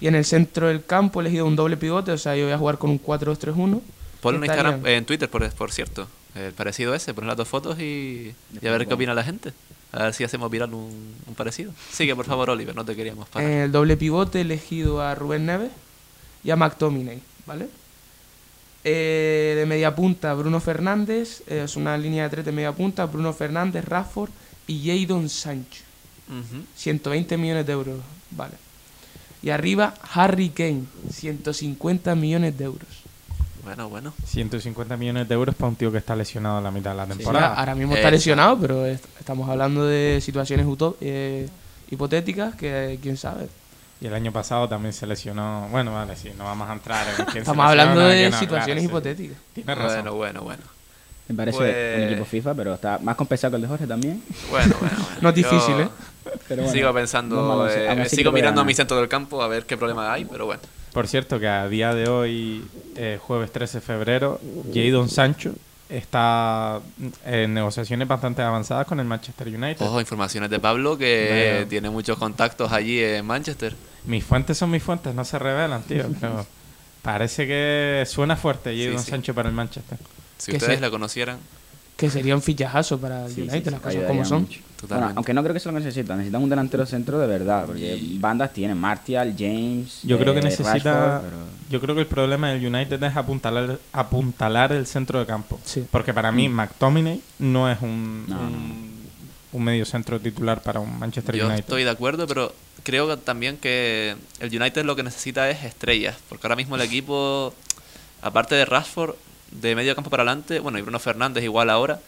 [0.00, 2.52] Y en el centro del campo he elegido un doble pivote, o sea, yo voy
[2.52, 3.80] a jugar con un 4-2-3-1.
[4.20, 4.96] Ponlo en Instagram, bien.
[4.96, 6.08] en Twitter, por, por cierto.
[6.34, 9.52] El parecido ese, poner las dos fotos y, y a ver qué opina la gente.
[9.92, 11.72] A ver si hacemos viral un, un parecido.
[11.90, 13.48] Sigue, por favor, Oliver, no te queríamos parar.
[13.48, 15.70] El doble pivote elegido a Rubén Neves
[16.44, 17.68] y a McTominay, ¿vale?
[18.84, 23.04] Eh, de media punta, Bruno Fernández, eh, es una línea de tres de media punta,
[23.06, 24.30] Bruno Fernández, Rafford
[24.66, 25.82] y Jadon Sancho.
[26.28, 26.62] Ujú.
[26.76, 27.98] 120 millones de euros,
[28.30, 28.54] ¿vale?
[29.42, 32.88] Y arriba, Harry Kane, 150 millones de euros.
[33.66, 34.12] Bueno, bueno.
[34.24, 37.06] 150 millones de euros para un tío que está lesionado a la mitad de la
[37.06, 37.54] temporada.
[37.54, 40.64] ahora mismo Eh, está lesionado, pero est- estamos hablando de situaciones
[41.00, 41.48] eh,
[41.90, 43.48] hipotéticas que quién sabe.
[44.00, 45.66] Y el año pasado también se lesionó.
[45.72, 48.66] Bueno, vale, sí, no vamos a entrar en quién se Estamos hablando de no, situaciones
[48.66, 48.86] claro, sí.
[48.86, 49.38] hipotéticas.
[49.52, 50.02] Tienes razón.
[50.02, 50.62] Bueno, bueno, bueno.
[51.28, 54.22] Me parece Pues- un equipo FIFA, pero está más compensado que el de Jorge también.
[54.48, 55.16] Bueno, bueno, bueno.
[55.22, 55.88] No es Yo difícil, ¿eh?
[56.46, 57.78] Pero bueno, sigo no pensando, malo, sí.
[57.80, 60.60] eh, sigo mirando a mi centro del campo a ver qué problema hay, pero bueno.
[60.96, 62.64] Por cierto, que a día de hoy,
[62.96, 64.40] eh, jueves 13 de febrero,
[64.72, 65.52] Jadon Sancho
[65.90, 66.80] está
[67.26, 69.82] en negociaciones bastante avanzadas con el Manchester United.
[69.84, 73.76] Ojo, informaciones de Pablo que tiene muchos contactos allí en Manchester.
[74.06, 76.06] Mis fuentes son mis fuentes, no se revelan, tío.
[76.20, 76.46] Pero
[77.02, 79.10] parece que suena fuerte Jadon sí.
[79.10, 79.98] Sancho para el Manchester.
[80.38, 81.36] Si ustedes se- la conocieran,
[81.96, 84.46] Que sería un fichajazo para el Sí, United, sí, las cosas como son.
[84.86, 86.18] Bueno, aunque no creo que se lo necesitan.
[86.18, 87.64] Necesitan un delantero centro de verdad.
[87.64, 90.00] Porque bandas tienen Martial, James.
[90.02, 90.72] Yo creo que eh, necesita.
[90.74, 91.36] Rashford, pero-
[91.70, 95.58] Yo creo que el problema del United es apuntalar, apuntalar el centro de campo.
[95.64, 95.86] Sí.
[95.90, 98.90] Porque para mí, McTominay no es un, No, un,
[99.52, 101.60] un medio centro titular para un Manchester Yo United.
[101.60, 106.14] estoy de acuerdo, pero creo que también que el United lo que necesita es estrellas,
[106.28, 107.54] porque ahora mismo el equipo,
[108.20, 109.14] aparte de Rashford,
[109.50, 112.00] de medio campo para adelante, bueno, y Bruno Fernández igual ahora,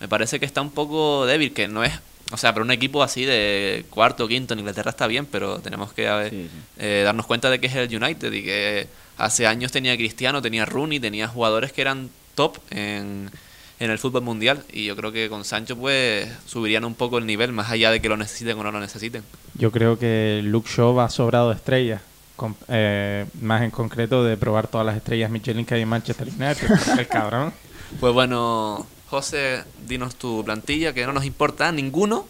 [0.00, 1.92] me parece que está un poco débil, que no es,
[2.32, 5.58] o sea, para un equipo así de cuarto o quinto en Inglaterra está bien, pero
[5.60, 6.58] tenemos que a ver, Sí, sí.
[6.78, 8.86] eh, darnos cuenta de que es el United y que
[9.18, 13.30] Hace años tenía Cristiano, tenía Rooney, tenía jugadores que eran top en,
[13.78, 17.26] en el fútbol mundial y yo creo que con Sancho pues subirían un poco el
[17.26, 19.22] nivel más allá de que lo necesiten o no lo necesiten.
[19.56, 22.00] Yo creo que Luke Shaw va sobrado de estrellas.
[22.40, 26.26] Con- eh, más en concreto de probar todas las estrellas Michelin que hay en Manchester
[26.28, 26.70] United.
[26.98, 27.52] el cabrón.
[28.00, 32.26] Pues bueno, José, dinos tu plantilla, que no nos importa ninguno.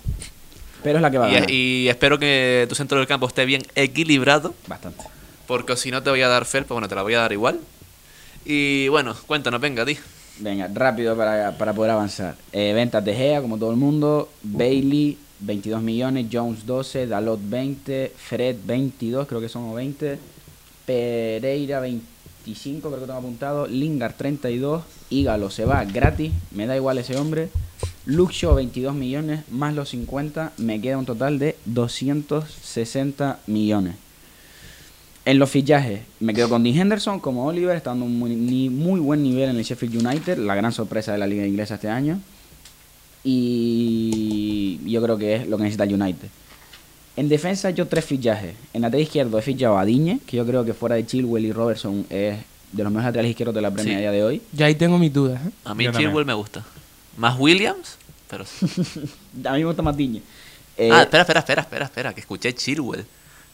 [0.82, 1.48] Pero es la que va a ganar.
[1.50, 5.04] Y, y espero que tu centro del campo esté bien equilibrado, Bastante.
[5.46, 7.60] porque si no te voy a dar felpa, bueno, te la voy a dar igual.
[8.44, 9.96] Y bueno, cuéntanos, venga, di.
[10.38, 12.34] Venga, rápido para, para poder avanzar.
[12.52, 14.28] Eh, ventas de Gea, como todo el mundo.
[14.42, 16.26] Bailey, 22 millones.
[16.31, 17.07] Jones, 12.
[17.07, 18.12] Dalot, 20.
[18.16, 20.18] Fred, 22, creo que son o 20.
[20.87, 23.66] Pereira, 25, creo que tengo apuntado.
[23.66, 24.83] Lingard, 32.
[25.11, 26.33] Ígalo se va gratis.
[26.50, 27.48] Me da igual ese hombre.
[28.07, 29.40] Shaw, 22 millones.
[29.50, 30.53] Más los 50.
[30.59, 33.96] Me queda un total de 260 millones.
[35.26, 38.35] En los fichajes, me quedo con Dean Henderson como Oliver, está dando un muy,
[38.70, 41.88] muy buen nivel en el Sheffield United, la gran sorpresa de la liga inglesa este
[41.88, 42.20] año.
[43.24, 46.28] Y yo creo que es lo que necesita el United.
[47.16, 48.54] En defensa he hecho tres fichajes.
[48.72, 51.52] En lateral izquierdo he fichado a Diñe, que yo creo que fuera de Chilwell y
[51.52, 52.38] Robertson es
[52.72, 53.96] de los mejores laterales izquierdos de la Premier Sí.
[53.98, 54.42] a día de hoy.
[54.52, 55.40] Yo ahí tengo mis dudas.
[55.44, 55.50] ¿eh?
[55.64, 56.11] A mí Yo también.
[56.11, 56.64] Chilwell me gusta.
[57.16, 57.96] Más Williams,
[58.28, 58.44] pero...
[59.44, 60.22] A mí me gusta más Diñe.
[60.76, 63.04] Eh, ah, espera, espera, espera, espera, espera, que escuché Chilwell.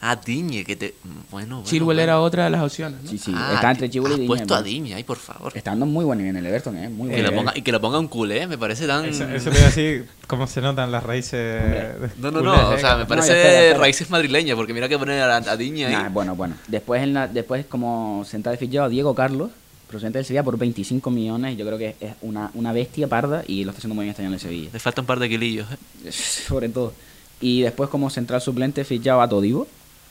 [0.00, 0.94] Ah, Diñe, que te...
[1.02, 1.62] Bueno, bueno.
[1.64, 2.00] Chilwell bueno.
[2.02, 3.02] era otra de las opciones.
[3.02, 3.10] ¿no?
[3.10, 4.26] sí, sí, Ah, está entre Chilwell y Diñe.
[4.26, 5.52] puesto a Diñe, ay, por favor.
[5.56, 6.88] Está dando muy buen nivel en el Everton, ¿eh?
[6.88, 7.44] Muy Y buen que, lo nivel.
[7.44, 9.06] ponga, y que lo ponga un culé, me parece tan...
[9.06, 11.62] Eso, eso te iba a decir cómo se notan las raíces.
[11.62, 12.10] Hombre.
[12.18, 13.78] No, no, culés, no, o eh, sea, me que- parece espera, espera.
[13.80, 15.92] raíces madrileñas, porque mira que poner a, a Diñe ahí.
[15.94, 16.54] Nah, bueno, bueno.
[16.68, 19.50] Después, en la, después como central de fichado a Diego Carlos,
[19.88, 21.56] procedente del Sevilla por 25 millones.
[21.56, 24.22] Yo creo que es una, una bestia parda y lo está haciendo muy bien este
[24.22, 24.70] año en el Sevilla.
[24.72, 25.66] Le falta un par de kilillos,
[26.04, 26.12] ¿eh?
[26.12, 26.92] Sobre todo.
[27.40, 29.66] Y después como central suplente fichado a Todivo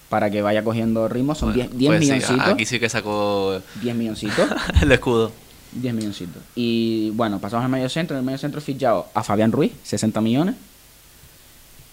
[0.10, 1.36] para que vaya cogiendo ritmo.
[1.36, 2.48] Son Bueno, 10 10 pues sí, milloncitos.
[2.48, 4.50] aquí sí que sacó 10 milloncitos.
[4.82, 5.32] el escudo.
[5.74, 6.42] 10 milloncitos.
[6.56, 8.16] Y bueno, pasamos al medio centro.
[8.16, 10.56] En el medio centro fichado a Fabián Ruiz, 60 millones.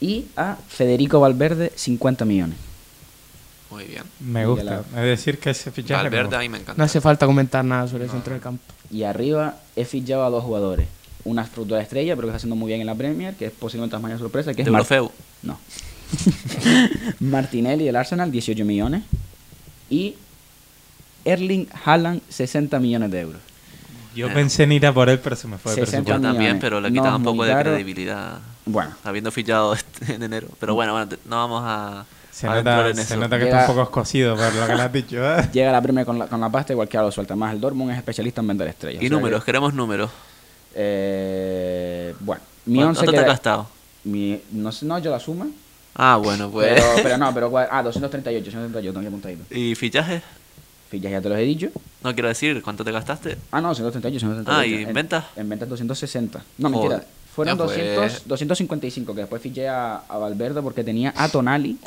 [0.01, 2.57] Y a Federico Valverde, 50 millones.
[3.71, 4.03] Muy bien.
[4.21, 4.83] Me gusta.
[4.91, 6.03] Es decir, que ese fichaje.
[6.03, 6.75] Valverde a mí me encanta.
[6.77, 8.63] No hace falta comentar nada sobre el centro del campo.
[8.91, 10.87] Y arriba he fichado a dos jugadores.
[11.25, 13.95] Una futura estrella, pero que está haciendo muy bien en la Premier, que es posiblemente
[13.97, 15.11] la mayor sorpresa, que es De Mar- Eurofeu.
[15.43, 15.59] No.
[17.21, 19.03] Martinelli del Arsenal, 18 millones.
[19.91, 20.15] Y
[21.25, 23.41] Erling Haaland, 60 millones de euros.
[24.15, 24.31] Yo Eh.
[24.35, 26.81] pensé en ir a por él, pero se me fue el 60 Yo también, pero
[26.81, 27.71] le No quitaba es un poco de caro.
[27.71, 30.49] credibilidad Bueno, habiendo fichado este- en enero.
[30.61, 33.17] Pero bueno, bueno, te- no vamos a, Se a nota, en se eso.
[33.17, 35.17] nota que Llega- está un poco escosido por lo que le has dicho.
[35.17, 35.49] ¿eh?
[35.53, 37.35] llega la Premier con la, con la pasta, igual que lo suelta.
[37.37, 39.03] Más el Dortmund es especialista en vender estrellas.
[39.03, 40.11] Y O sea números, que, queremos números.
[40.75, 43.69] eh, bueno, mi ¿Cuánto 11 te has queda- gastado?
[44.05, 45.47] mi- no, sé, no, yo la suma.
[45.95, 46.73] Ah, bueno, pues.
[46.75, 49.55] Pero, pero no, pero ah, 238, 238, tengo apuntadito.
[49.55, 50.23] ¿Y fichajes?
[50.91, 51.69] Fichas ya te los he dicho.
[52.03, 53.39] No quiero decir cuánto te gastaste.
[53.51, 54.53] Ah, no, 138, 138.
[54.61, 55.25] Ah, ¿y en ventas?
[55.37, 56.43] En ventas 260.
[56.59, 56.89] No, Joder.
[56.91, 57.07] mentira.
[57.35, 57.77] Fueron Ya, pues.
[57.79, 61.79] 200, 255, que después fiché a, a Valverde porque tenía a Tonali,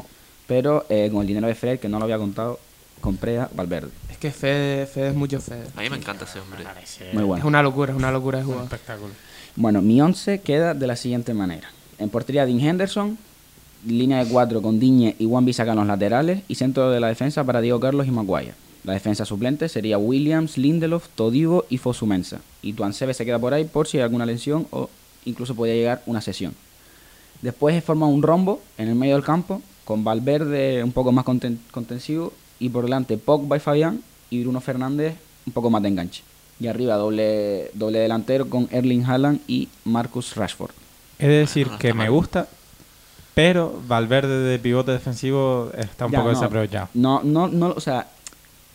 [0.48, 2.60] pero eh, con el dinero de Fred, que no lo había contado,
[3.00, 3.90] compré a Valverde.
[4.10, 5.68] Es que Fede, Fede es mucho Fede.
[5.76, 6.64] A mí me encanta ese hombre.
[7.14, 7.46] Muy Es bueno.
[7.48, 8.74] una locura, es una locura de Un jugador.
[8.74, 9.14] espectáculo.
[9.56, 11.70] Bueno, mi 11 queda de la siguiente manera.
[12.00, 13.18] En portería, Dean Henderson.
[13.86, 16.42] Línea de 4 con Diñe y Juan Bisaca en los laterales.
[16.48, 18.54] Y centro de la defensa para Diego Carlos y Maguire.
[18.84, 22.40] La defensa suplente sería Williams, Lindelof, Todivo y Fosumensa.
[22.62, 24.90] Y Tuansebe se queda por ahí por si hay alguna lesión o
[25.26, 26.54] incluso podría llegar una sesión.
[27.42, 31.58] Después forma un rombo en el medio del campo con Valverde un poco más conten-
[31.72, 36.24] contensivo y por delante Pogba y Fabián y Bruno Fernández un poco más de enganche.
[36.60, 40.72] Y arriba doble, doble delantero con Erling Haaland y Marcus Rashford.
[41.20, 42.48] He de decir está que me gusta,
[43.36, 46.90] pero Valverde de pivote defensivo está un Ya, poco no, desaprovechado.
[46.96, 48.08] No, no, no, o sea,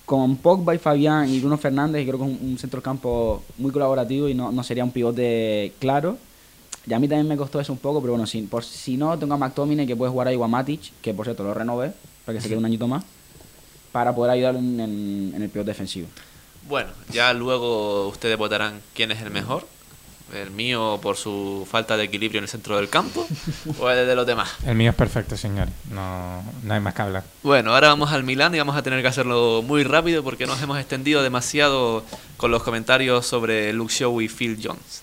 [0.07, 4.29] con Pogba y Fabián y Bruno Fernández, creo que es un, un centrocampo muy colaborativo
[4.29, 6.17] y no, no sería un pivote claro.
[6.87, 9.19] Y a mí también me costó eso un poco, pero bueno, si, por, si no,
[9.19, 11.93] tengo a McTominay que puede jugar ahí o a Matic, que por cierto lo renové,
[12.25, 13.05] para que se quede un añito más,
[13.93, 16.09] para poder ayudar en, en- en el pivote defensivo.
[16.69, 19.67] Bueno, ya luego ustedes votarán quién es el mejor.
[20.35, 23.27] El mío por su falta de equilibrio en el centro del campo
[23.79, 24.51] o el de los demás.
[24.67, 25.75] El mío es perfecto, señores.
[25.91, 27.25] No, no hay más que hablar.
[27.43, 30.63] Bueno, ahora vamos al Milán y vamos a tener que hacerlo muy rápido porque nos
[30.63, 32.05] hemos extendido demasiado
[32.37, 35.03] con los comentarios sobre Luke Shaw y Phil Jones.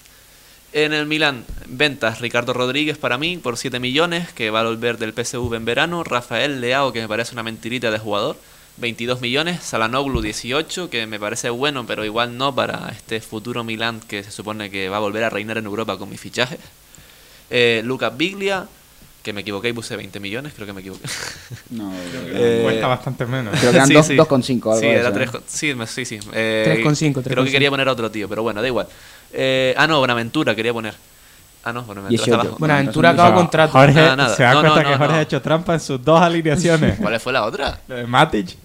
[0.73, 4.97] En el Milán, ventas Ricardo Rodríguez para mí por 7 millones, que va a volver
[4.97, 6.03] del PSV en verano.
[6.03, 8.37] Rafael Leao, que me parece una mentirita de jugador,
[8.77, 9.61] 22 millones.
[9.63, 14.31] Salanoglu 18, que me parece bueno, pero igual no para este futuro Milán que se
[14.31, 16.59] supone que va a volver a reinar en Europa con mis fichajes.
[17.49, 18.65] Eh, Lucas Biglia,
[19.23, 21.03] que me equivoqué y puse 20 millones, creo que me equivoqué.
[21.71, 21.91] No,
[22.27, 23.57] Eh, Cuesta bastante menos.
[23.59, 24.15] creo que eran Sí, dos- sí.
[24.15, 25.31] 2,5 algo Sí, era eso, tres ¿eh?
[25.31, 26.19] con- sí, me- sí, sí.
[26.33, 27.51] Eh, 3,5, Creo que 3,5.
[27.51, 28.87] quería poner a otro tío, pero bueno, da igual.
[29.33, 30.93] Eh, ah, no, Buenaventura quería poner.
[31.63, 32.41] Ah, no, Buenaventura está 18.
[32.41, 32.59] abajo.
[32.59, 33.71] Buenaventura acaba contrato.
[33.73, 34.35] Jorge, Nada, nada.
[34.35, 35.19] se da No, cuenta no, que Jorge no.
[35.19, 36.97] ha hecho trampa en sus dos alineaciones.
[36.99, 37.81] ¿Cuál fue la otra?
[37.89, 38.55] Lo de Matic.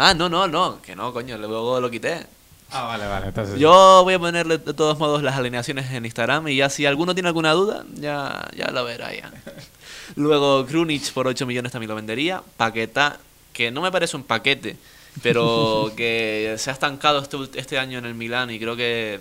[0.00, 2.24] Ah, no, no, no, que no, coño, luego lo quité.
[2.70, 3.26] Ah, vale, vale.
[3.26, 6.86] Entonces, Yo voy a ponerle de todos modos las alineaciones en Instagram y ya si
[6.86, 9.32] alguno tiene alguna duda, ya, ya lo verá ya.
[10.14, 12.44] Luego Krunic por 8 millones también lo vendería.
[12.56, 13.18] Paquetá,
[13.52, 14.76] que no me parece un paquete,
[15.20, 19.18] pero que se ha estancado este, este año en el Milán y creo que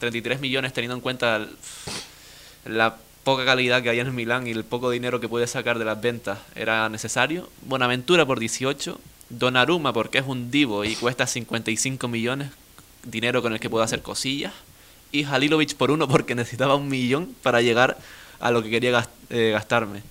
[0.00, 1.46] 33 millones teniendo en cuenta
[2.66, 5.78] la poca calidad que hay en el Milán y el poco dinero que puede sacar
[5.78, 7.48] de las ventas era necesario.
[7.62, 9.00] Buenaventura por 18.
[9.38, 12.50] Donnarumma porque es un divo y cuesta 55 millones,
[13.04, 14.52] dinero con el que puedo hacer cosillas.
[15.10, 17.98] Y Halilovic por uno porque necesitaba un millón para llegar
[18.40, 20.02] a lo que quería eh, gastarme.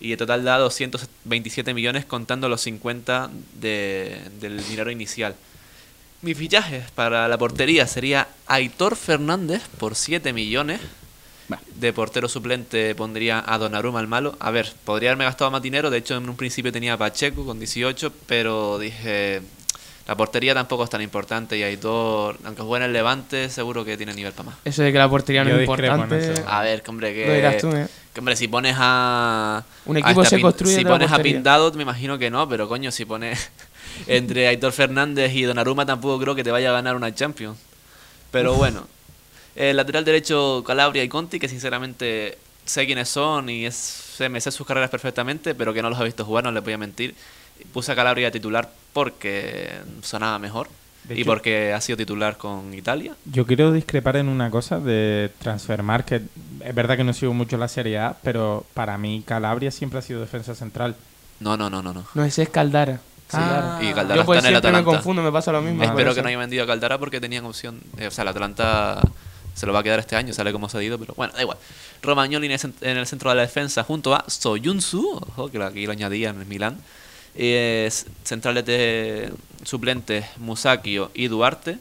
[0.00, 5.34] Y en total da 227 millones contando los 50 de- del dinero inicial.
[6.20, 10.80] Mis fichajes para la portería sería Aitor Fernández por 7 millones.
[11.48, 11.62] Bueno.
[11.74, 14.36] De portero suplente pondría a Donnarumma al malo.
[14.40, 15.90] A ver, podría haberme gastado más dinero.
[15.90, 19.42] De hecho, en un principio tenía a Pacheco con 18, pero dije,
[20.06, 21.56] la portería tampoco es tan importante.
[21.56, 24.56] Y Aitor, aunque juegue en el Levante, seguro que tiene nivel para más.
[24.64, 26.34] Eso de que la portería no es importante.
[26.46, 27.26] A ver, que hombre, que...
[27.26, 27.88] Lo dirás tú, ¿eh?
[28.12, 29.64] que, hombre, si pones a...
[29.86, 31.18] Un a equipo este se construye Si pones a.
[31.18, 33.50] Pindado, me imagino que no, pero coño, si pones
[34.06, 37.58] entre Aitor Fernández y Donnarumma, tampoco creo que te vaya a ganar una Champions.
[38.30, 38.86] Pero bueno.
[39.56, 44.40] El lateral derecho, Calabria y Conti, que sinceramente sé quiénes son y es, sé, me
[44.40, 46.78] sé sus carreras perfectamente, pero que no los he visto jugar, no les voy a
[46.78, 47.14] mentir.
[47.72, 49.70] Puse a Calabria titular porque
[50.02, 50.68] sonaba mejor
[51.08, 53.14] y porque ha sido titular con Italia.
[53.26, 56.12] Yo quiero discrepar en una cosa de Transfermarkt.
[56.12, 60.02] Es verdad que no sigo mucho la Serie A, pero para mí Calabria siempre ha
[60.02, 60.96] sido defensa central.
[61.40, 62.04] No, no, no, no, no.
[62.14, 62.96] No, ese es Caldara.
[63.28, 63.76] Sí, Ah.
[63.78, 63.90] claro.
[63.90, 65.82] Y Caldara Yo pues está en el me confundo, me pasa lo mismo.
[65.84, 67.80] Espero que no haya vendido a Caldara porque tenían opción.
[67.98, 69.00] eh, o sea, el Atlanta
[69.54, 71.58] se lo va a quedar este año, sale como cedido, pero bueno, da igual.
[72.02, 75.62] Romagnoli en el, cent- en el centro de la defensa junto a Soyuncu, ojo, que
[75.62, 76.78] aquí lo añadía en el Milán.
[77.36, 77.90] Eh,
[78.22, 79.32] centrales de
[79.64, 81.78] suplentes Musakio y Duarte.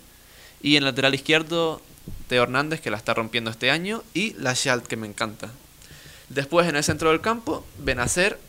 [0.62, 1.82] Y en lateral izquierdo,
[2.28, 4.04] Teo Hernández, que la está rompiendo este año.
[4.14, 5.50] Y la Schalt, que me encanta.
[6.30, 8.40] Después en el centro del campo, Benacer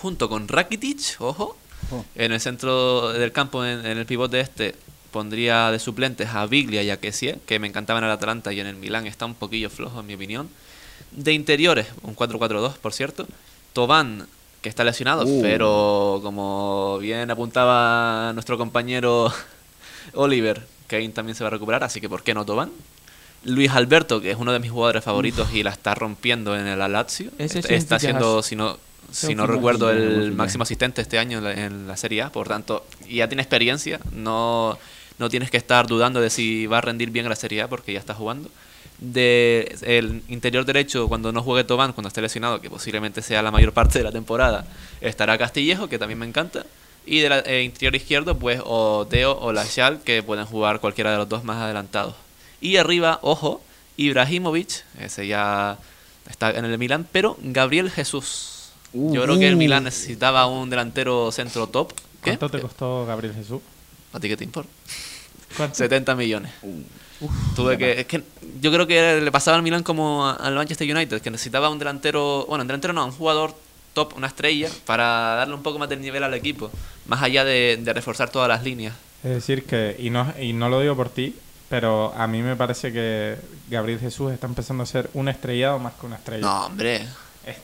[0.00, 1.56] junto con Rakitic, ojo.
[1.90, 2.04] Oh.
[2.14, 4.76] En el centro del campo, en, en el pivote este,
[5.10, 8.60] pondría de suplentes a Biglia y a Kessie, que me encantaban en el Atalanta y
[8.60, 10.48] en el Milán está un poquillo flojo en mi opinión.
[11.10, 13.26] De interiores, un 4-4-2 por cierto.
[13.72, 14.26] Tobán,
[14.62, 15.42] que está lesionado, Uh.
[15.42, 19.32] pero como bien apuntaba nuestro compañero
[20.14, 22.70] Oliver, Kane también se va a recuperar, así que ¿por qué no Tobán?
[23.44, 26.78] Luis Alberto, que es uno de mis jugadores favoritos y la está rompiendo en el
[26.78, 27.30] Lazio.
[27.38, 28.78] Ese Está, siendo, si no,
[29.10, 32.30] si no recuerdo, el máximo asistente este año en la, en la Serie A.
[32.30, 33.98] Por tanto, ya tiene experiencia.
[34.12, 34.78] No,
[35.20, 37.68] no tienes que estar dudando de si va a rendir bien en la Serie A
[37.68, 38.50] porque ya está jugando.
[38.98, 43.50] De el interior derecho, cuando no juegue Tobán, cuando esté lesionado, que posiblemente sea la
[43.50, 44.66] mayor parte de la temporada,
[45.00, 46.64] estará Castillejo, que también me encanta.
[47.06, 47.32] Y del
[47.64, 51.58] interior izquierdo, pues o Teo o Lachal, que pueden jugar cualquiera de los dos más
[51.58, 52.14] adelantados.
[52.60, 53.62] Y arriba, ojo,
[53.96, 55.78] Ibrahimovic, ese ya
[56.28, 58.70] está en el Milán, pero Gabriel Jesús.
[58.92, 59.58] Uh, Yo creo que el uh.
[59.58, 61.92] Milán necesitaba un delantero centro top.
[62.22, 62.36] ¿Qué?
[62.36, 63.60] ¿Cuánto te costó Gabriel Jesús?
[64.12, 64.70] ¿A ti qué te importa?
[65.56, 65.74] ¿Cuánto?
[65.76, 66.52] 70 millones.
[66.62, 66.82] Uh,
[67.54, 68.22] Tuve que, es que
[68.62, 72.46] yo creo que le pasaba al Milan como al Manchester United, que necesitaba un delantero,
[72.48, 73.54] bueno, un delantero no, un jugador
[73.92, 76.70] top, una estrella, para darle un poco más de nivel al equipo,
[77.06, 78.94] más allá de, de reforzar todas las líneas.
[79.22, 81.36] Es decir, que, y no, y no lo digo por ti,
[81.68, 83.36] pero a mí me parece que
[83.68, 86.40] Gabriel Jesús está empezando a ser un estrellado más que una estrella.
[86.40, 87.02] No, hombre,
[87.44, 87.56] Es-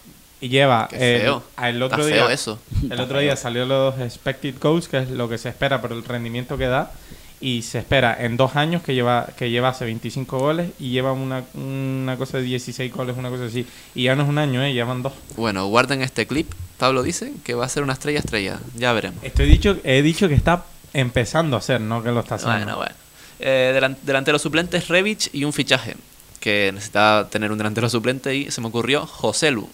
[0.42, 0.86] Y lleva.
[0.90, 1.42] qué el- feo.
[1.62, 2.58] el otro Está día, feo eso.
[2.90, 6.04] El otro día salió los expected goals, que es lo que se espera por el
[6.04, 6.90] rendimiento que da.
[7.38, 11.44] Y se espera en dos años que lleva que llevase 25 goles y lleva una,
[11.54, 13.66] una cosa de 16 goles, una cosa así.
[13.94, 14.72] Y ya no es un año, ¿eh?
[14.72, 15.12] llevan dos.
[15.36, 16.50] Bueno, guarden este clip.
[16.78, 18.58] Pablo dice que va a ser una estrella estrella.
[18.74, 19.22] Ya veremos.
[19.22, 22.58] Estoy dicho, he dicho que está empezando a ser, no que lo está haciendo.
[22.58, 22.94] Bueno, bueno.
[23.38, 25.94] Eh, delan- delantero suplente es Revich y un fichaje.
[26.40, 29.68] Que necesitaba tener un delantero suplente y se me ocurrió Joselu.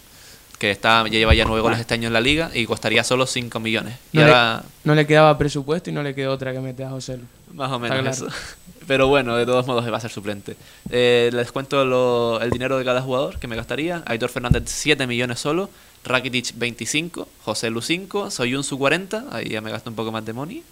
[0.59, 3.27] Que está, ya lleva ya nueve goles este año en la liga y costaría solo
[3.27, 3.95] 5 millones.
[4.13, 6.87] Y No, ahora, le, no le quedaba presupuesto y no le quedó otra que meter
[6.87, 7.25] a José Lu.
[7.55, 8.11] Más o menos claro.
[8.11, 8.27] eso.
[8.87, 10.57] Pero bueno, de todos modos va a ser suplente.
[10.91, 14.03] Eh, les cuento lo- el dinero de cada jugador que me gastaría.
[14.07, 15.71] Aitor Fernández 7 millones solo.
[16.05, 17.29] Rakitic 25.
[17.45, 18.31] José Lu 5.
[18.33, 19.27] Soyuncu 40.
[19.31, 20.65] Ahí ya me gasto un poco más de money.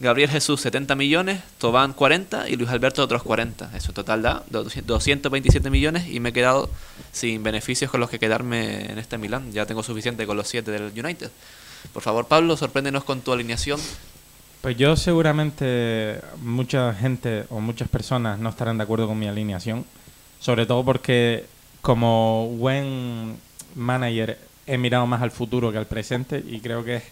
[0.00, 3.72] Gabriel Jesús 70 millones, Tobán 40 y Luis Alberto otros 40.
[3.76, 6.70] Eso total da 227 millones y me he quedado
[7.10, 9.50] sin beneficios con los que quedarme en este Milán.
[9.52, 11.30] Ya tengo suficiente con los 7 del United.
[11.92, 13.80] Por favor, Pablo, sorpréndenos con tu alineación.
[14.60, 19.84] Pues yo seguramente mucha gente o muchas personas no estarán de acuerdo con mi alineación,
[20.40, 21.46] sobre todo porque
[21.80, 23.36] como buen
[23.76, 27.02] manager he mirado más al futuro que al presente y creo que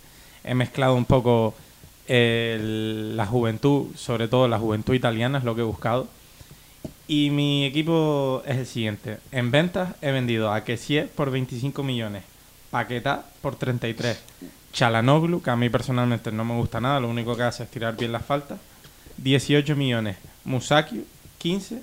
[0.45, 1.55] he mezclado un poco
[2.09, 6.09] el- la juventud, sobre todo la juventud italiana es lo que he buscado.
[7.09, 9.19] Y mi equipo es el siguiente.
[9.31, 12.25] En ventas he vendido a Kessie por 25 millones,
[12.71, 14.19] Paquetá por 33,
[14.77, 17.97] Chalanoglu, que a mí personalmente no me gusta nada, lo único que hace es tirar
[17.97, 18.59] bien las faltas,
[19.17, 21.03] 18 millones, Musaki
[21.39, 21.81] 15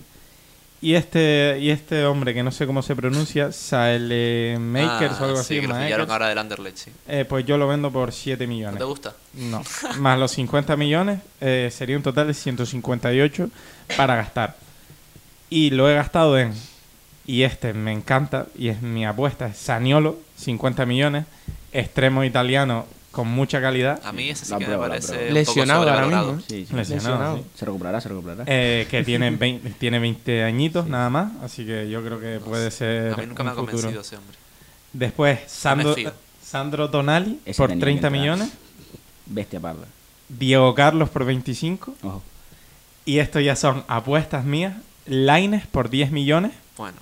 [0.79, 5.37] y este y este hombre que no sé cómo se pronuncia, Saele Makers o algo
[5.37, 6.91] Ah, así, Sí, que lo pillaron ahora del sí.
[7.07, 8.77] eh, pues yo lo vendo por 7 ¿No millones.
[8.77, 9.15] te gusta?
[9.33, 9.63] No,
[9.97, 13.49] más los 50 millones eh, sería un total de 158
[13.97, 14.55] para gastar.
[15.49, 16.53] Y lo he gastado en,
[17.25, 21.25] y este me encanta, y es mi apuesta, es Saniolo, 50 millones,
[21.73, 25.33] extremo italiano con mucha calidad, A mí ese sí La que prueba, me parece un
[25.35, 26.39] Lesionado poco ahora mismo.
[26.47, 26.75] Sí, sí.
[26.75, 26.79] lesionado,
[27.11, 27.37] Lesionado.
[27.37, 27.43] sí.
[27.55, 28.43] Se recuperará, se recuperará.
[28.47, 32.71] Eh, que tiene 20, tiene 20 añitos nada más, así que yo creo que puede
[32.71, 33.71] ser A mí nunca un me ha futuro.
[33.73, 34.37] convencido ese hombre.
[34.93, 35.95] Después, Sandro.
[36.43, 38.11] Sandro Tonali Ese por tenía que 30 entrar.
[38.21, 38.49] millones,
[39.25, 39.85] Bestia parda.
[40.29, 42.21] Diego Carlos por 25, Ojo.
[43.05, 44.73] y esto ya son apuestas mías,
[45.05, 46.97] Laines por 10 millones, Bueno.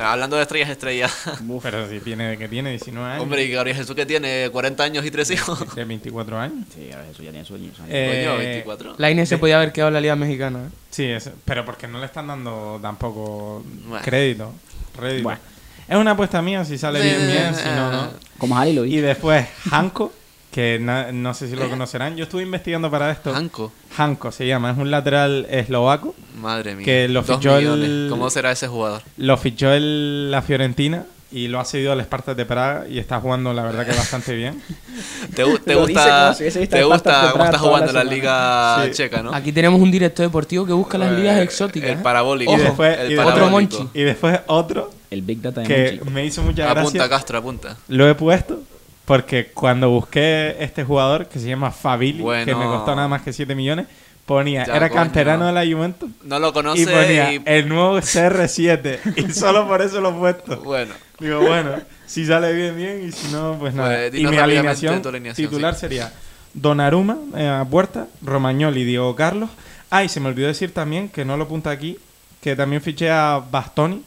[0.00, 1.12] Hablando de estrellas, estrellas.
[1.62, 5.04] pero si tiene, que tiene 19 años, Hombre, y Gabriel Jesús que tiene 40 años
[5.04, 5.74] y 3 hijos.
[5.74, 6.66] de 24 años.
[6.74, 7.74] Sí, ahora eso ya tiene sueños.
[7.88, 8.94] Eh, Coño, 24.
[8.98, 10.60] La Inés se podía haber quedado en la Liga Mexicana.
[10.66, 10.70] ¿eh?
[10.90, 14.04] Sí, es- pero porque no le están dando tampoco Bueno.
[14.04, 14.52] crédito.
[14.98, 15.22] rédito.
[15.24, 15.40] Bueno.
[15.88, 18.10] Es una apuesta mía, si sale bien, bien, si no, no.
[18.36, 19.06] Como Jali lo Y hizo.
[19.06, 20.12] después, Hanko,
[20.58, 22.16] que na- no sé si lo conocerán.
[22.16, 23.32] Yo estuve investigando para esto.
[23.32, 23.70] Hanko.
[23.96, 26.16] Hanko se llama, es un lateral eslovaco.
[26.40, 26.84] Madre mía.
[26.84, 29.02] Que lo Dos fichó el- ¿Cómo será ese jugador?
[29.18, 33.20] Lo fichó el, la Fiorentina y lo ha cedido al Spartak de Praga y está
[33.20, 34.60] jugando, la verdad, que bastante bien.
[35.36, 38.90] ¿Te, te gusta, si te gusta cómo está jugando la la liga Sí.
[38.94, 39.32] checa, no?
[39.32, 41.90] Aquí tenemos un director deportivo que busca las ligas Eh, exóticas.
[41.90, 42.02] El ¿eh?
[42.02, 42.52] parabólico.
[42.52, 43.78] Y después- el y Otro parabólico.
[43.84, 43.90] Monchi.
[43.96, 46.10] Y después otro El Big Data de que Monchi.
[46.10, 47.08] me hizo mucha Apunta, gracia.
[47.08, 47.76] Castro, apunta.
[47.86, 48.60] Lo he puesto
[49.08, 52.44] porque cuando busqué este jugador que se llama Fabili, Bueno.
[52.44, 53.86] que me costó nada más que 7 millones,
[54.26, 55.00] ponía, Ya, era coño.
[55.00, 57.42] canterano de la Juventus No lo conoce y ponía y...
[57.46, 60.60] el nuevo CR7 y solo por eso lo he puesto.
[60.60, 64.10] Bueno, Digo, bueno, si sale bien, bien y si no, pues nada.
[64.10, 65.80] Pues, y mi alineación, tu alineación, titular sí.
[65.80, 66.12] sería
[66.52, 69.48] Donnarumma eh, a puerta, Romagnoli, Diego Carlos.
[69.90, 71.96] Ah, y se me olvidó decir también, que no lo apunta aquí,
[72.42, 74.02] que también fiché a Bastoni,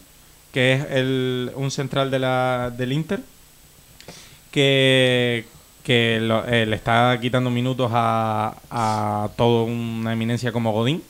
[0.54, 3.20] que es el, un central de la, del Inter,
[4.52, 5.46] que,
[5.88, 11.02] eh, le está quitando minutos a, a toda una eminencia como Godín.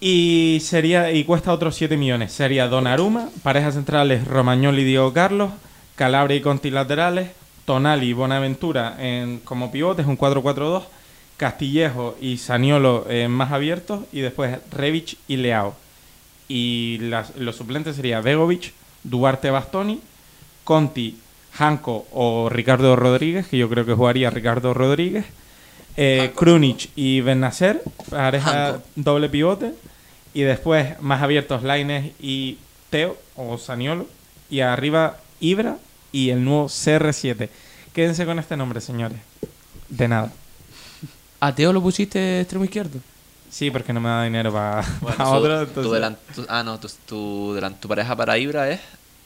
[0.00, 2.32] Y sería y cuesta otros 7 millones.
[2.32, 5.50] Sería Donnarumma, parejas centrales Romagnoli y Diego Carlos,
[5.94, 7.32] Calabria y Conti laterales,
[7.66, 10.84] Tonali y Bonaventura en, como pivotes, un 4-4-2,
[11.36, 15.76] Castillejo y Saniolo eh, más abiertos, y después Revich y Leao.
[16.48, 16.98] Y
[17.36, 18.72] los suplentes sería Begovic,
[19.04, 20.00] Duarte Bastoni,
[20.64, 21.18] Conti,
[21.60, 25.26] Hanco o Ricardo Rodríguez, que yo creo que jugaría Ricardo Rodríguez,
[25.96, 28.82] eh, Krunic y Benacer, pareja Hanco.
[28.96, 29.72] doble pivote,
[30.32, 32.58] y después más abiertos Laines y
[32.90, 34.06] Teo o Saniolo,
[34.48, 35.76] y arriba Ibra
[36.12, 37.48] y el nuevo CR7.
[37.92, 39.18] Quédense con este nombre, señores.
[39.88, 40.32] De nada.
[41.40, 42.98] ¿A Teo lo pusiste extremo izquierdo?
[43.50, 45.66] Sí, porque no me da dinero para bueno su- otro.
[45.66, 48.80] tu, entonces- delan- tu- ah, no, tu, tu, delan- tu pareja para Ibra es...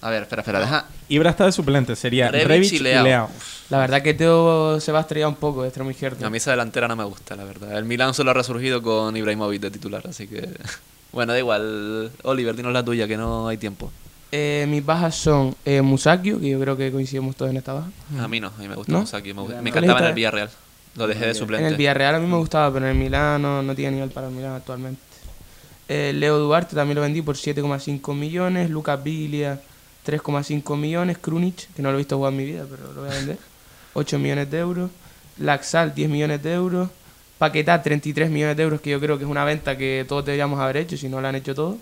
[0.04, 0.84] A ver, espera, espera, deja...
[1.08, 3.04] Ibra está de suplente, sería Rebic Revich y Leao.
[3.04, 3.30] Leao.
[3.70, 6.26] La verdad que Teo se va a estrellar un poco de extremo izquierdo.
[6.26, 7.76] A mí esa delantera no me gusta, la verdad.
[7.78, 10.48] El Milan solo ha resurgido con Ibrahimovic de titular, así que...
[11.12, 12.10] Bueno, da igual.
[12.24, 13.90] Oliver, dinos la tuya, que no hay tiempo.
[14.32, 17.88] Eh, mis bajas son eh, Musakio, que yo creo que coincidimos todos en esta baja.
[18.20, 18.98] A mí no, a mí me gusta ¿No?
[19.02, 20.50] Musaki, Me, gusta- ¿Cuál me encantaba en el Villarreal.
[20.96, 21.64] Lo dejé de suplente.
[21.64, 24.10] En el Villarreal a mí me gustaba, pero en el Milán no, no tiene nivel
[24.10, 25.00] para el Milán actualmente.
[25.88, 28.68] Eh, Leo Duarte también lo vendí por 7,5 millones.
[28.70, 29.60] Lucas Viglia
[30.06, 31.18] 3,5 millones.
[31.18, 33.38] Krunic, que no lo he visto jugar en mi vida, pero lo voy a vender.
[33.94, 34.90] 8 millones de euros.
[35.38, 36.88] Laxal 10 millones de euros.
[37.38, 40.60] Paquetá 33 millones de euros, que yo creo que es una venta que todos deberíamos
[40.60, 41.76] haber hecho, si no la han hecho todos.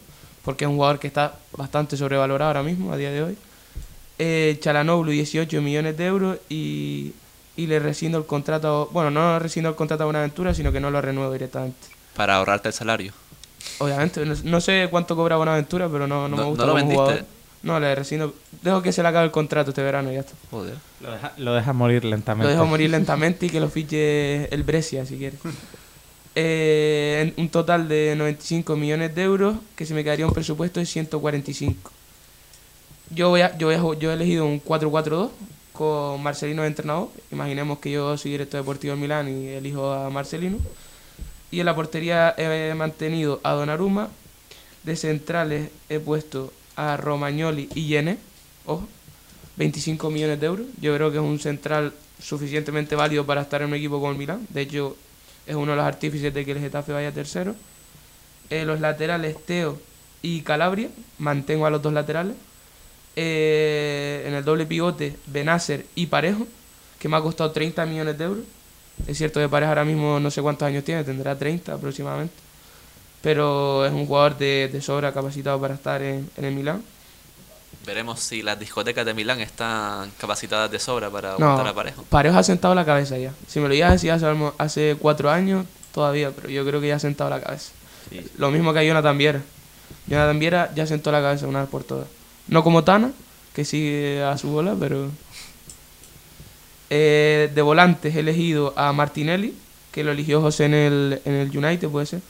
[0.45, 3.37] Porque es un jugador que está bastante sobrevalorado ahora mismo, a día de hoy.
[4.19, 7.13] Eh, Chalanoglu 18 millones de euros y,
[7.57, 10.91] y le rescindo el contrato, bueno, no rescindo el contrato a Buenaventura, sino que no
[10.91, 11.89] lo renuevo directamente.
[12.17, 13.13] Para ahorrarte el salario.
[13.79, 17.03] Obviamente, no, no sé cuánto cobra Buenaventura, pero no, no, me gusta lo como vendiste?
[17.03, 17.25] jugador.
[17.63, 18.35] No, le rescindo.
[18.63, 20.35] Dejo que se le acabe el contrato este verano y ya está.
[20.51, 20.75] Joder.
[21.01, 22.45] Lo deja, lo deja morir lentamente.
[22.45, 25.37] Lo dejo morir lentamente y que lo fiche el Brescia, si quiere.
[26.35, 30.87] Eh, un total de 95 millones de euros, que se me quedaría un presupuesto de
[30.87, 31.91] 145.
[33.11, 35.29] Yo, voy a, yo, voy a yo he elegido un 4-4-2
[35.75, 37.11] con Marcelino de entrenador.
[37.31, 40.57] Imaginemos que yo soy director deportivo en Milán y elijo a Marcelino.
[41.51, 44.09] Y en la portería he mantenido a Donnarumma.
[44.85, 48.19] De centrales he puesto a Romagnoli y Yene.
[48.67, 48.89] Ojo,
[49.57, 50.67] 25 millones de euros.
[50.81, 54.19] Yo creo que es un central suficientemente válido para estar en un equipo como el
[54.19, 54.47] Milán.
[54.51, 54.97] De hecho,
[55.47, 57.55] es uno de los artífices de que el Getafe vaya tercero.
[58.51, 59.81] Eh, los laterales Teo
[60.23, 60.89] y Calabria.
[61.19, 62.37] Mantengo a los dos laterales.
[63.15, 66.47] Eh, en el doble pivote Benacer y Parejo,
[66.99, 68.45] que me ha costado 30 millones de euros.
[69.07, 72.35] Es cierto que Parejo ahora mismo no sé cuántos años tiene, tendrá 30 aproximadamente.
[73.23, 76.83] Pero es un jugador de, de sobra capacitado para estar en, en el Milán.
[77.87, 82.05] Veremos si las discotecas de Milán están capacitadas de sobra para No, aguantar a Parejo.
[82.09, 83.33] Parejo ha sentado la cabeza ya.
[83.49, 84.27] Si me lo decir hace,
[84.59, 87.73] hace cuatro años, todavía, pero yo creo que ya ha sentado la cabeza.
[88.11, 88.21] Sí.
[88.39, 89.41] Lo mismo que a Jonathan Viera.
[90.07, 92.07] Jonathan Viera ya sentó la cabeza una vez por todas.
[92.49, 93.13] No como Tana,
[93.55, 95.09] que sigue a su bola, pero...
[96.91, 99.57] Eh, de volantes he elegido a Martinelli,
[99.93, 102.21] que lo eligió José en el, en el United, puede ser.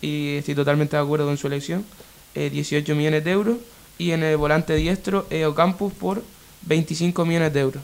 [0.00, 1.84] Y estoy totalmente de acuerdo con su elección.
[2.34, 3.56] Eh, 18 millones de euros.
[3.98, 6.22] Y en el volante diestro, eh, Ocampos por
[6.62, 7.82] 25 millones de euros.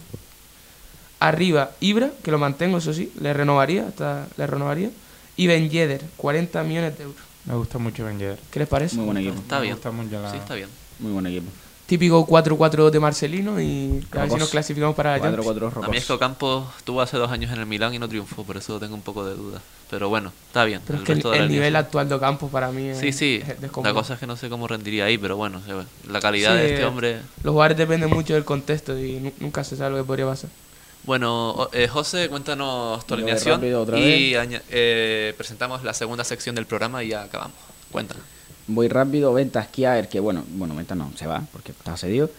[1.20, 4.90] Arriba, Ibra, que lo mantengo, eso sí, le renovaría, hasta le renovaría.
[5.36, 7.20] Y Ben Yedder, 40 millones de euros.
[7.46, 8.38] Me gusta mucho Ben Yedder.
[8.50, 8.96] ¿Qué les parece?
[8.96, 9.34] Muy buen equipo.
[9.40, 9.74] Está Me bien.
[9.74, 10.68] gusta mucho la- Sí, está bien.
[11.00, 11.50] Muy buen equipo.
[11.86, 15.84] Típico 4-4 de Marcelino y a ver si nos clasificamos para la 4-4 Champions.
[15.84, 18.42] A mí es que Ocampo estuvo hace dos años en el Milán y no triunfó,
[18.42, 19.60] por eso tengo un poco de duda.
[19.90, 20.80] Pero bueno, está bien.
[20.86, 23.42] Pero es El resto de el nivel actual de Ocampos para mí es, Sí, sí.
[23.46, 25.60] es La cosa es que no sé cómo rendiría ahí, pero bueno,
[26.08, 27.18] la calidad Sí, de este hombre.
[27.42, 30.48] Los jugadores dependen mucho del contexto y nu- nunca se sabe lo que podría pasar.
[31.04, 33.60] Bueno, eh, José, cuéntanos tu alineación
[33.98, 37.56] y aña- eh, presentamos la segunda sección del programa y ya acabamos.
[37.92, 38.24] Cuéntanos.
[38.66, 42.30] Voy rápido, ventas Kiaer, que bueno, bueno, venta no, se va, porque está cedido.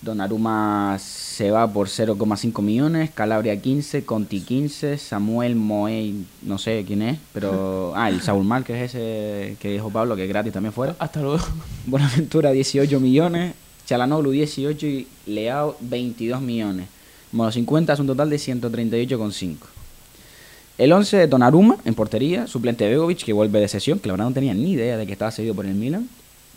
[0.00, 7.02] Donnarumma se va por 0,5 millones, Calabria 15, Conti 15, Samuel Moey, no sé quién
[7.02, 7.92] es, pero...
[7.96, 10.94] Ah, el Saúl Mal, que es ese que dijo Pablo, que es gratis también fuera.
[11.00, 11.44] Hasta luego.
[11.86, 13.54] Buenaventura 18 millones,
[13.86, 16.88] Chalanoglu 18 y Leao 22 millones.
[17.32, 19.56] Mono 50 es un total de 138,5.
[20.78, 24.26] El 11 de Donnarumma en portería, suplente Begovic que vuelve de sesión, que la verdad
[24.26, 26.08] no tenía ni idea de que estaba cedido por el Milan.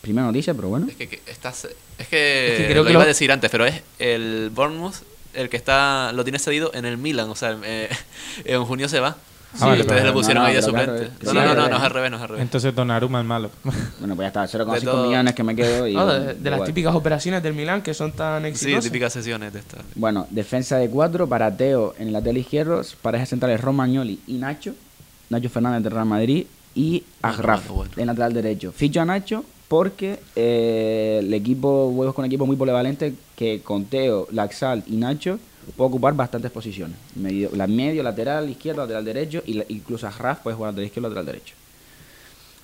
[0.02, 0.88] Primera noticia, pero bueno.
[0.88, 1.68] Es que, que estás,
[1.98, 4.96] es que, Es que creo lo que iba a decir antes, pero es el Bournemouth
[5.34, 7.90] el que está lo tiene cedido en el Milan, o sea, eh,
[8.46, 9.18] en junio se va.
[9.60, 11.04] Ah, vale, ustedes le pusieron no, no, ahí de suplente.
[11.06, 11.70] eh, no, sí, no, no, no, revés.
[11.72, 12.42] no es al revés, no es al revés.
[12.44, 13.50] Entonces Donnarumma es malo.
[14.00, 15.94] Bueno, pues ya está, 0,5 De todo- millones que me quedo y...
[15.94, 18.84] No, de, de las típicas operaciones del Milán que son tan Sí, exitosas.
[18.86, 19.82] típicas sesiones de estas.
[19.96, 24.74] Bueno, defensa de 4 para Teo en el lateral izquierdo, parejas centrales Romagnoli y Nacho,
[25.30, 28.72] Nacho Fernández de Real Madrid y Bueno, Agraf en lateral derecho.
[28.72, 33.86] Ficho a Nacho porque eh, el equipo, juegos con un equipo muy polivalente que con
[33.86, 35.40] Teo, Laxal y Nacho
[35.76, 36.98] puede ocupar bastantes posiciones.
[37.16, 41.26] Medio, la medio, lateral izquierdo, lateral derecho y incluso Agraf puede jugar lateral izquierdo, lateral
[41.26, 41.56] derecho.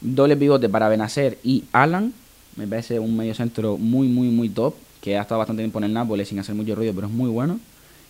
[0.01, 2.13] Doble pivote para Benacer y Alan.
[2.55, 4.75] Me parece un medio centro muy, muy, muy top.
[5.01, 7.29] Que ha estado bastante tiempo en el Nápoles sin hacer mucho ruido, pero es muy
[7.29, 7.59] bueno.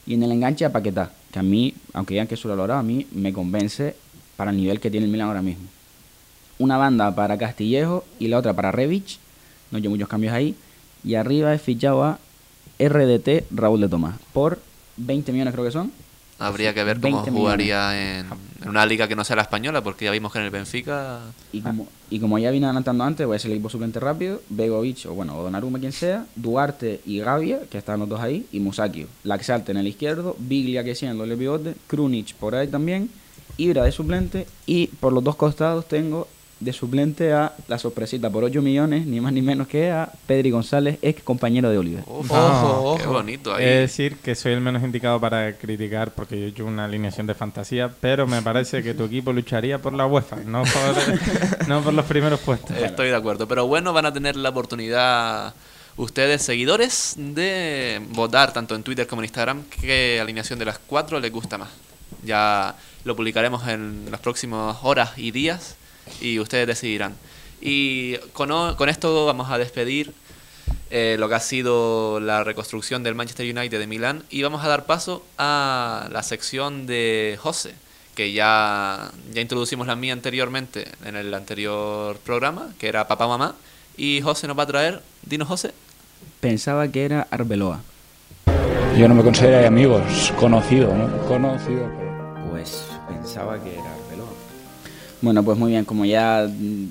[0.06, 2.84] Y en el enganche a Paquetá, que a mí, aunque digan que es valorado, a
[2.84, 3.96] mí me convence
[4.38, 5.66] para el nivel que tiene el Milan ahora mismo.
[6.60, 9.20] Una banda para Castillejo y la otra para Revich.
[9.70, 10.56] No hay muchos cambios ahí.
[11.04, 12.20] Y arriba he fichado a
[12.80, 14.16] RDT Raúl de Tomás.
[14.34, 14.60] Por
[14.98, 15.92] 20 millones creo que son.
[16.40, 18.28] Habría que ver cómo 20 jugaría en,
[18.62, 21.22] en una liga que no sea la española, porque ya vimos que en el Benfica
[21.52, 24.42] Y como, y como ya vine adelantando antes, voy a ser el equipo suplente rápido.
[24.50, 26.26] Begovic, o bueno, o Donnarumma, quien sea.
[26.36, 28.46] Duarte y Gavia, que están los dos ahí.
[28.52, 29.08] Y Musakio.
[29.24, 30.36] Laxalte en el izquierdo.
[30.38, 31.76] Biglia, que sea en el doble pivote.
[31.88, 33.10] Krunic por ahí también.
[33.58, 34.48] Ibra de suplente.
[34.68, 36.28] Y por los dos costados tengo
[36.60, 40.50] de suplente a la sorpresita por 8 millones, ni más ni menos que a Pedri
[40.50, 42.04] González, ex compañero de Oliver.
[42.08, 43.14] Uf, Ojo, qué ojo.
[43.14, 43.66] bonito ahí.
[43.66, 47.28] Es decir, que soy el menos indicado para criticar porque yo he hecho una alineación
[47.28, 51.82] de fantasía, pero me parece que tu equipo lucharía por la UEFA, no por, no
[51.82, 52.76] por los primeros puestos.
[52.78, 53.48] Estoy de acuerdo.
[53.48, 55.54] Pero bueno, van a tener la oportunidad
[55.96, 61.20] ustedes, seguidores, de votar tanto en Twitter como en Instagram qué alineación de las cuatro
[61.20, 61.70] les gusta más.
[62.24, 65.76] Ya lo publicaremos en las próximas horas y días
[66.22, 67.16] y ustedes decidirán.
[67.62, 70.14] Y con, con esto vamos a despedir
[70.90, 74.70] eh, lo que ha sido la reconstrucción del Manchester United de Milán y vamos a
[74.70, 77.74] dar paso a la sección de José,
[78.16, 83.56] que ya, ya introducimos la mía anteriormente en el anterior programa, que era Papá Mamá,
[83.98, 85.74] y José nos va a traer, dinos José,
[86.40, 87.82] pensaba que era Arbeloa.
[88.98, 91.18] Yo no me considero amigos, conocido, ¿no?
[91.28, 91.92] Conocido.
[92.50, 93.87] Pues pensaba que era Arbeloa.
[95.22, 96.86] Bueno, pues muy bien, como ya mm,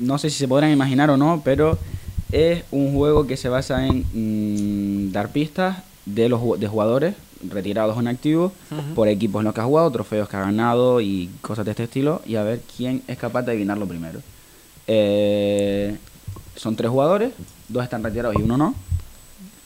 [0.00, 1.78] no sé si se podrán imaginar o no, pero
[2.32, 7.14] es un juego que se basa en mm, dar pistas de los de jugadores
[7.48, 8.52] retirados o en activo
[8.94, 11.84] por equipos en los que ha jugado, trofeos que ha ganado y cosas de este
[11.84, 14.20] estilo y a ver quién es capaz de adivinarlo primero.
[14.86, 15.96] Eh,
[16.56, 17.32] son tres jugadores,
[17.68, 18.74] dos están retirados y uno no.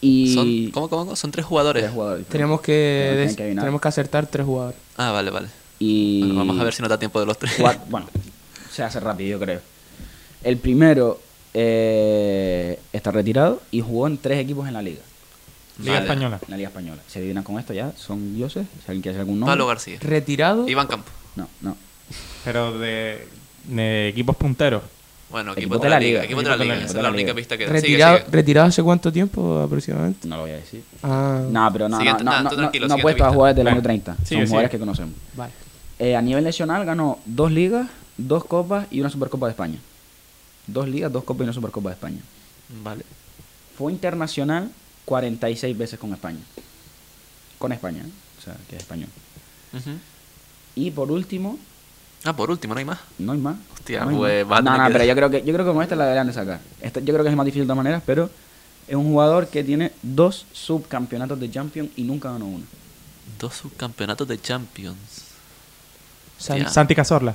[0.01, 1.17] Y Son, ¿cómo, cómo, cómo?
[1.17, 1.83] Son tres jugadores.
[1.83, 2.27] tres jugadores.
[2.27, 4.79] Tenemos que, que tenemos que acertar tres jugadores.
[4.97, 5.49] Ah, vale, vale.
[5.87, 7.57] Y Bueno, vamos a ver si nos da tiempo de los tres.
[7.89, 8.07] Bueno,
[8.71, 9.61] se hace rápido, yo creo.
[10.43, 11.21] El primero
[11.53, 15.01] eh, está retirado y jugó en tres equipos en la liga.
[15.79, 16.05] Liga Vale.
[16.07, 16.39] Española.
[16.43, 17.03] En la liga española.
[17.09, 18.67] Se adivinan con esto ya, son dioses.
[18.85, 19.53] Si alguien quiere hacer algún nombre.
[19.53, 19.99] Pablo García.
[20.01, 20.69] Retirado.
[20.69, 21.11] Iván Campo.
[21.37, 21.77] No, no.
[22.45, 23.27] Pero de,
[23.65, 24.83] de equipos punteros.
[25.31, 26.25] Bueno, Equipo equipo de la liga.
[26.25, 26.77] Equipo de la liga.
[26.77, 27.35] Esa es la única liga.
[27.35, 28.37] pista que retirado, Sigue, sigue.
[28.37, 30.29] ¿Retirado hace cuánto tiempo aproximadamente?
[30.29, 30.83] No lo voy a decir.
[31.03, 33.31] Ah, No, pero no, Siguiente, no, nada, no, no, no siguiente puesto a pista.
[33.35, 33.75] jugadores del Vale.
[33.77, 34.17] año 30.
[34.29, 35.15] Son jugadores que conocemos.
[35.35, 35.53] vale.
[35.99, 39.79] Eh, a nivel nacional ganó dos ligas, dos copas y una supercopa de España.
[40.67, 42.21] Dos ligas, dos copas y una supercopa de España.
[42.83, 43.05] Vale.
[43.77, 44.71] Fue internacional
[45.05, 46.41] 46 veces con España.
[47.59, 48.11] Con España, ¿eh?
[48.39, 49.09] o sea, que es español.
[50.75, 51.59] Y por último,
[52.27, 52.99] Ah, por último, no hay más.
[53.19, 53.57] no hay más.
[53.75, 54.65] Hostia, no pues más.
[54.65, 56.59] No, no, pero yo creo que yo creo que con esta la deberían de sacar.
[56.81, 58.31] Esta- yo creo que es más difícil de todas maneras, pero
[58.89, 62.65] es un jugador que tiene dos subcampeonatos de Champions y nunca ganó uno.
[63.39, 65.24] Dos subcampeonatos de Champions.
[66.39, 66.69] San-.
[66.69, 67.35] Santi Cazorla.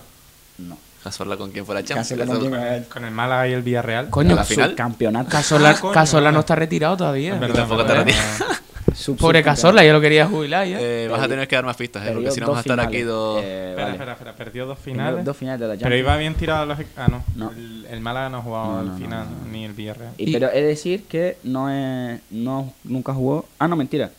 [0.60, 0.78] No.
[1.04, 2.30] Cazorla con quién fuera Champions.
[2.30, 2.58] Contigo,
[2.92, 4.10] Con el Málaga y el Villarreal.
[4.10, 4.70] Coño, ¿A la final?
[4.72, 5.30] Subcampeonato.
[5.30, 6.34] Casola, Ah, coño, Casola vale.
[6.34, 7.34] no está retirado todavía.
[7.36, 8.14] Es verdad, tampoco es te verdad.
[8.96, 9.42] Sub- Pobre.
[9.42, 10.78] Casola, ya lo quería jubilar ya.
[10.82, 12.80] Eh, vas a tener que dar más pistas, eh, porque si no vamos a estar
[12.82, 13.42] aquí dos.
[13.42, 13.92] Eh, Espera, vale.
[13.96, 14.34] espera, espera.
[14.36, 15.24] Perdió dos Perdió finales.
[15.26, 16.00] Dos finales de la Pero Champions.
[16.04, 16.78] iba bien tirado los...
[16.98, 17.24] Ah, no.
[17.36, 17.52] No.
[17.52, 19.52] El, el Málaga no ha jugado No, al no, final, no, no.
[19.54, 20.12] ni el Villarreal.
[20.18, 23.46] Y, Y- pero he de decir que no es, no nunca jugó.
[23.58, 24.12] Ah, no, mentira.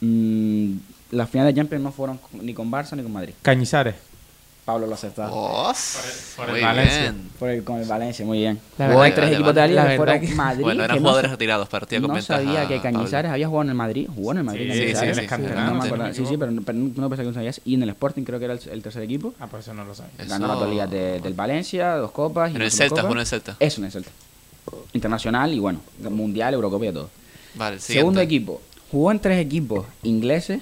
[0.00, 0.76] Mm,
[1.10, 3.34] las finales de Champions no fueron con- ni con Barça ni con Madrid.
[3.42, 3.94] Cañizares.
[4.64, 5.30] Pablo lo aceptaba.
[5.32, 5.72] Oh,
[6.34, 7.00] por el muy Valencia.
[7.02, 7.30] bien.
[7.38, 8.58] Por el, con el Valencia, muy bien.
[8.78, 10.62] La jugó verdad- en tres equipos de la liga La que fueron verdad que- Madrid.
[10.64, 12.82] Bueno, eran que no jugadores sa- retirados, partía con No sabía que Pablo.
[12.98, 14.08] Cañizares había jugado en el Madrid.
[14.12, 14.72] Jugó en el Madrid.
[14.72, 14.96] Sí, sí, sí, es
[15.30, 16.14] No me no acuerdo.
[16.14, 17.60] Sí, sí, pero, pero no pensé que no sabías.
[17.64, 19.34] Y en el Sporting creo que era el, el tercer equipo.
[19.38, 20.12] Ah, por eso no lo sabía.
[20.26, 22.48] Ganó las dos ligas de- del Valencia, dos copas.
[22.50, 23.56] y En una el Celta, en el Celta.
[23.60, 24.10] Eso, en el Celta.
[24.92, 25.78] Internacional y bueno,
[26.10, 27.08] mundial, Eurocopa y todo.
[27.54, 28.60] Vale, Segundo equipo.
[28.90, 30.60] Jugó en tres equipos ingleses.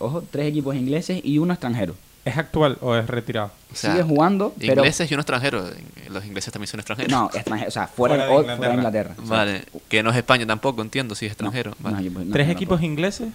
[0.00, 1.94] Ojo, tres equipos ingleses y uno extranjero.
[2.24, 3.50] ¿Es actual o es retirado?
[3.72, 4.72] O sea, Sigue jugando, pero.
[4.82, 5.64] Ingleses y uno extranjero.
[6.10, 7.10] Los ingleses también son extranjeros.
[7.10, 7.68] No, extranjero.
[7.68, 8.56] O sea, fuera, Fuera de Inglaterra.
[8.56, 9.14] fuera de Inglaterra.
[9.16, 11.70] o sea, Vale, que no es España tampoco, entiendo, si es extranjero.
[11.70, 11.96] no, Vale.
[11.96, 13.28] no, equipos- no, ¿Tres no, equipos ingleses?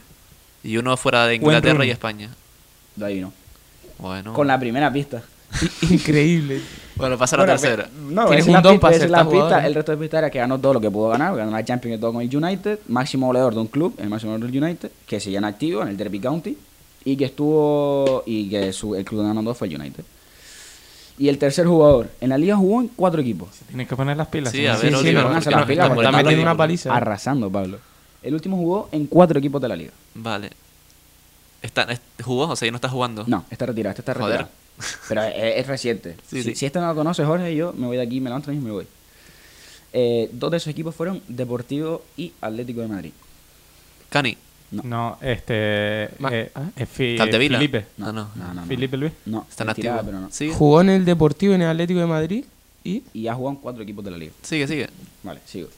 [0.63, 2.29] Y uno fuera de Inglaterra y España.
[2.95, 3.31] no, ahí no.
[3.97, 4.33] Bueno.
[4.33, 5.23] Con la primera pista.
[5.89, 6.61] Increíble.
[6.95, 7.89] Bueno, pasa la Bueno, tercera.
[8.09, 9.65] No, Tienes es la pista, es la pista.
[9.67, 11.35] El resto de pistas era que ganó todo lo que pudo ganar.
[11.35, 12.79] Ganó la Champions y todo con el United.
[12.87, 14.91] Máximo goleador de un club, el máximo goleador del United.
[15.05, 16.57] Que sigue en activo en el Derby County.
[17.03, 18.23] Y que estuvo.
[18.25, 20.03] Y que su, el club ganando fue el United.
[21.17, 22.09] Y el tercer jugador.
[22.21, 23.49] En la liga jugó en cuatro equipos.
[23.67, 24.51] Tienes que poner las pilas.
[24.51, 26.07] Sí, a Sí, ver, sí, Oliver, no, ¿por pónganse qué las nos pilas, estamos porque
[26.07, 26.95] está metiendo una paliza.
[26.95, 27.77] Arrasando, Pablo.
[28.23, 29.91] El último jugó en cuatro equipos de la liga.
[30.15, 30.49] Vale.
[31.61, 32.47] Está, es- ¿Jugó?
[32.49, 33.23] O sea, ya no está jugando.
[33.27, 34.47] No, está retirado, este está Joder.
[35.07, 36.15] Pero es, es reciente.
[36.27, 36.55] Sí, si, sí.
[36.55, 38.71] si este no lo conoce, Jorge, yo me voy de aquí, me levanto y me
[38.71, 38.87] voy.
[39.93, 43.11] Eh, dos de esos equipos fueron Deportivo y Atlético de Madrid.
[44.09, 44.37] Cani.
[44.71, 46.09] No, este...
[46.19, 46.69] Ma- eh, ¿ah?
[46.75, 47.17] es Fi-.
[47.17, 47.85] Felipe.
[47.97, 48.29] No, no.
[48.35, 48.65] no, no, no.
[48.65, 49.13] Felipe Luis.
[49.25, 50.11] No, Está en retirado, activo.
[50.11, 50.31] pero no.
[50.31, 50.53] Sigue.
[50.53, 52.45] Jugó en el Deportivo y en el Atlético de Madrid
[52.83, 54.33] y Y ha jugado en cuatro equipos de la liga.
[54.41, 54.89] Sigue, sigue.
[55.23, 55.69] Vale, sigo.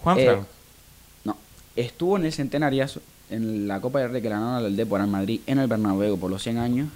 [0.00, 0.38] Juan Eh.
[1.24, 1.36] No,
[1.76, 3.00] estuvo en el centenariazo,
[3.30, 6.30] en la Copa del Rey que ganaron al Depor al Madrid en el Bernabéu por
[6.30, 6.88] los 100 años,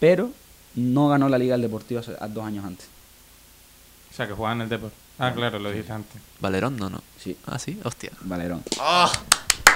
[0.00, 0.30] pero
[0.76, 2.86] no ganó la Liga del Deportivo hace a- dos años antes.
[4.12, 4.90] O sea, que jugaba en el Depor.
[5.18, 6.20] Ah, claro, lo dijiste antes.
[6.40, 7.00] Valerón, no, no.
[7.22, 8.10] Sí, Ah, sí, hostia.
[8.22, 8.62] Valerón.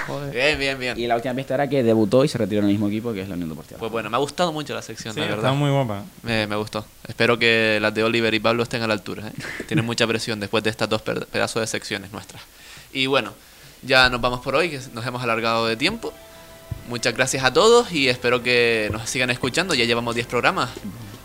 [0.07, 0.33] joder.
[0.33, 0.99] Bien, bien, bien.
[0.99, 3.21] Y la última pista era que debutó y se retiró en el mismo equipo que
[3.21, 3.79] es la Unión Deportiva.
[3.79, 5.53] Pues bueno, me ha gustado mucho la sección, Sí, la está verdad.
[5.53, 6.03] muy guapa.
[6.23, 6.85] Me, me gustó.
[7.07, 9.27] Espero que las de Oliver y Pablo estén a la altura.
[9.27, 9.33] ¿eh?
[9.67, 12.41] Tienen mucha presión después de estas dos pedazos de secciones nuestras.
[12.91, 13.33] Y bueno,
[13.83, 16.11] ya nos vamos por hoy, que nos hemos alargado de tiempo.
[16.87, 19.73] Muchas gracias a todos y espero que nos sigan escuchando.
[19.75, 20.69] Ya llevamos 10 programas.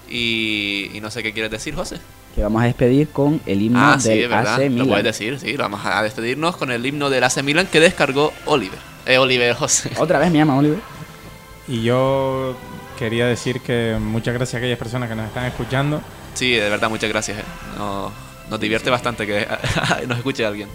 [0.08, 1.98] Y, y no sé qué quieres decir, José.
[2.34, 4.54] Que vamos a despedir con el himno Ah, sí, del es verdad.
[4.56, 4.88] AC Lo Milan.
[4.88, 5.56] puedes decir, sí.
[5.56, 8.78] Vamos a despedirnos con el himno del AC Milan que descargó Oliver.
[9.06, 9.90] Eh, Oliver, José.
[9.98, 10.78] Otra vez me llama Oliver.
[11.66, 12.54] Y yo
[12.98, 16.02] quería decir que muchas gracias a aquellas personas que nos están escuchando.
[16.34, 17.38] Sí, de verdad, muchas gracias.
[17.38, 17.42] eh.
[17.78, 18.12] Nos,
[18.50, 19.46] nos divierte bastante que
[20.06, 20.68] nos escuche alguien.